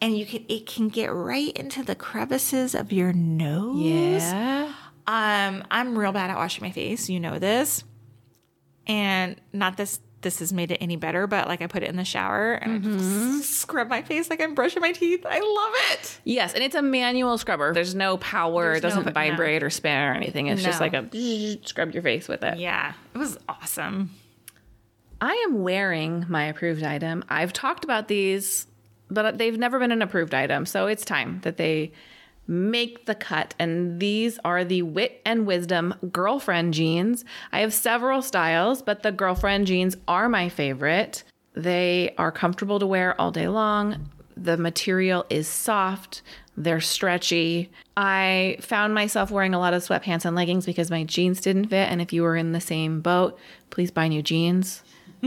[0.01, 3.81] And you can it can get right into the crevices of your nose.
[3.81, 4.73] Yeah.
[5.07, 7.09] Um, I'm real bad at washing my face.
[7.09, 7.83] You know this.
[8.87, 11.97] And not this this has made it any better, but like I put it in
[11.97, 13.39] the shower and I just mm-hmm.
[13.41, 15.23] scrub my face like I'm brushing my teeth.
[15.23, 16.19] I love it.
[16.23, 17.73] Yes, and it's a manual scrubber.
[17.73, 18.71] There's no power.
[18.71, 19.13] There's it doesn't no- no.
[19.13, 20.47] vibrate or spin or anything.
[20.47, 21.07] It's just like a
[21.63, 22.57] scrub your face with it.
[22.57, 22.93] Yeah.
[23.13, 24.09] It was awesome.
[25.21, 27.23] I am wearing my approved item.
[27.29, 28.65] I've talked about these,
[29.09, 30.65] but they've never been an approved item.
[30.65, 31.91] So it's time that they
[32.47, 33.55] make the cut.
[33.59, 37.25] And these are the Wit and Wisdom girlfriend jeans.
[37.51, 41.23] I have several styles, but the girlfriend jeans are my favorite.
[41.53, 44.09] They are comfortable to wear all day long.
[44.37, 46.21] The material is soft.
[46.57, 47.69] They're stretchy.
[47.97, 51.89] I found myself wearing a lot of sweatpants and leggings because my jeans didn't fit.
[51.89, 53.37] And if you were in the same boat,
[53.69, 54.83] please buy new jeans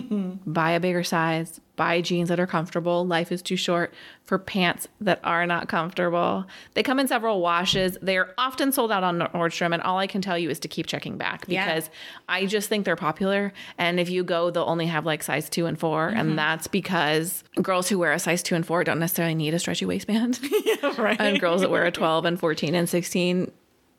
[0.47, 3.07] buy a bigger size, buy jeans that are comfortable.
[3.07, 6.45] Life is too short for pants that are not comfortable.
[6.75, 7.97] They come in several washes.
[8.03, 10.69] They are often sold out on Nordstrom, and all I can tell you is to
[10.69, 11.65] keep checking back Yeah.
[11.65, 11.89] because
[12.29, 13.55] I just think they're popular.
[13.79, 16.37] And if you go, they'll only have like size two and 4 and mm-hmm.
[16.37, 19.87] that's because girls who wear a size two and four don't necessarily need a stretchy
[19.87, 21.19] waistband, Yeah, right.
[21.21, 23.51] and girls that wear a 12 and 14 and 16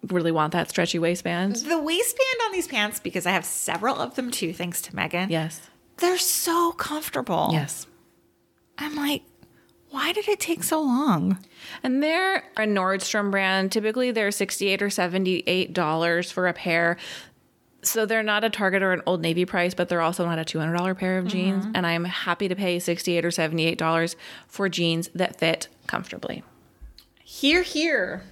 [0.07, 1.55] really want that stretchy waistband.
[1.55, 5.29] the waistband on these pants, because I have several of them too, thanks to Megan.
[5.29, 5.68] Yes.
[5.99, 7.49] They're so comfortable.
[7.51, 7.87] Yes.
[8.77, 9.23] I'm like,
[9.89, 11.43] why did it take so long?
[11.83, 13.71] And they're a Nordstrom brand.
[13.71, 16.97] Typically, they're sixty-eight or seventy-eight dollars for a pair.
[17.81, 20.45] So they're not a Target or an Old Navy price, but they're also not a
[20.45, 21.63] two hundred dollar pair of jeans.
[21.63, 21.75] Mm-hmm.
[21.75, 24.15] And I'm happy to pay sixty-eight or seventy-eight dollars
[24.47, 26.43] for jeans that fit comfortably.
[27.23, 28.23] Here, here.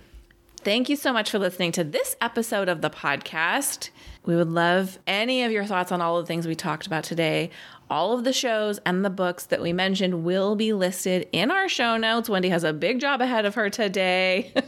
[0.58, 3.90] Thank you so much for listening to this episode of the podcast.
[4.28, 7.06] We would love any of your thoughts on all of the things we talked about
[7.06, 7.50] today.
[7.90, 11.70] All of the shows and the books that we mentioned will be listed in our
[11.70, 12.28] show notes.
[12.28, 14.54] Wendy has a big job ahead of her today.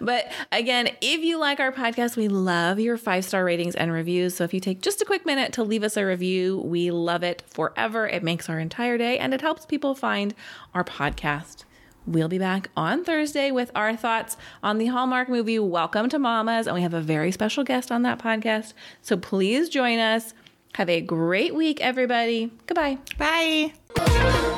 [0.00, 4.34] But again, if you like our podcast, we love your five star ratings and reviews.
[4.34, 7.22] So if you take just a quick minute to leave us a review, we love
[7.22, 8.06] it forever.
[8.06, 10.34] It makes our entire day and it helps people find
[10.74, 11.64] our podcast.
[12.06, 16.66] We'll be back on Thursday with our thoughts on the Hallmark movie Welcome to Mamas.
[16.66, 18.74] And we have a very special guest on that podcast.
[19.02, 20.32] So please join us.
[20.74, 22.52] Have a great week, everybody.
[22.66, 22.98] Goodbye.
[23.18, 24.52] Bye.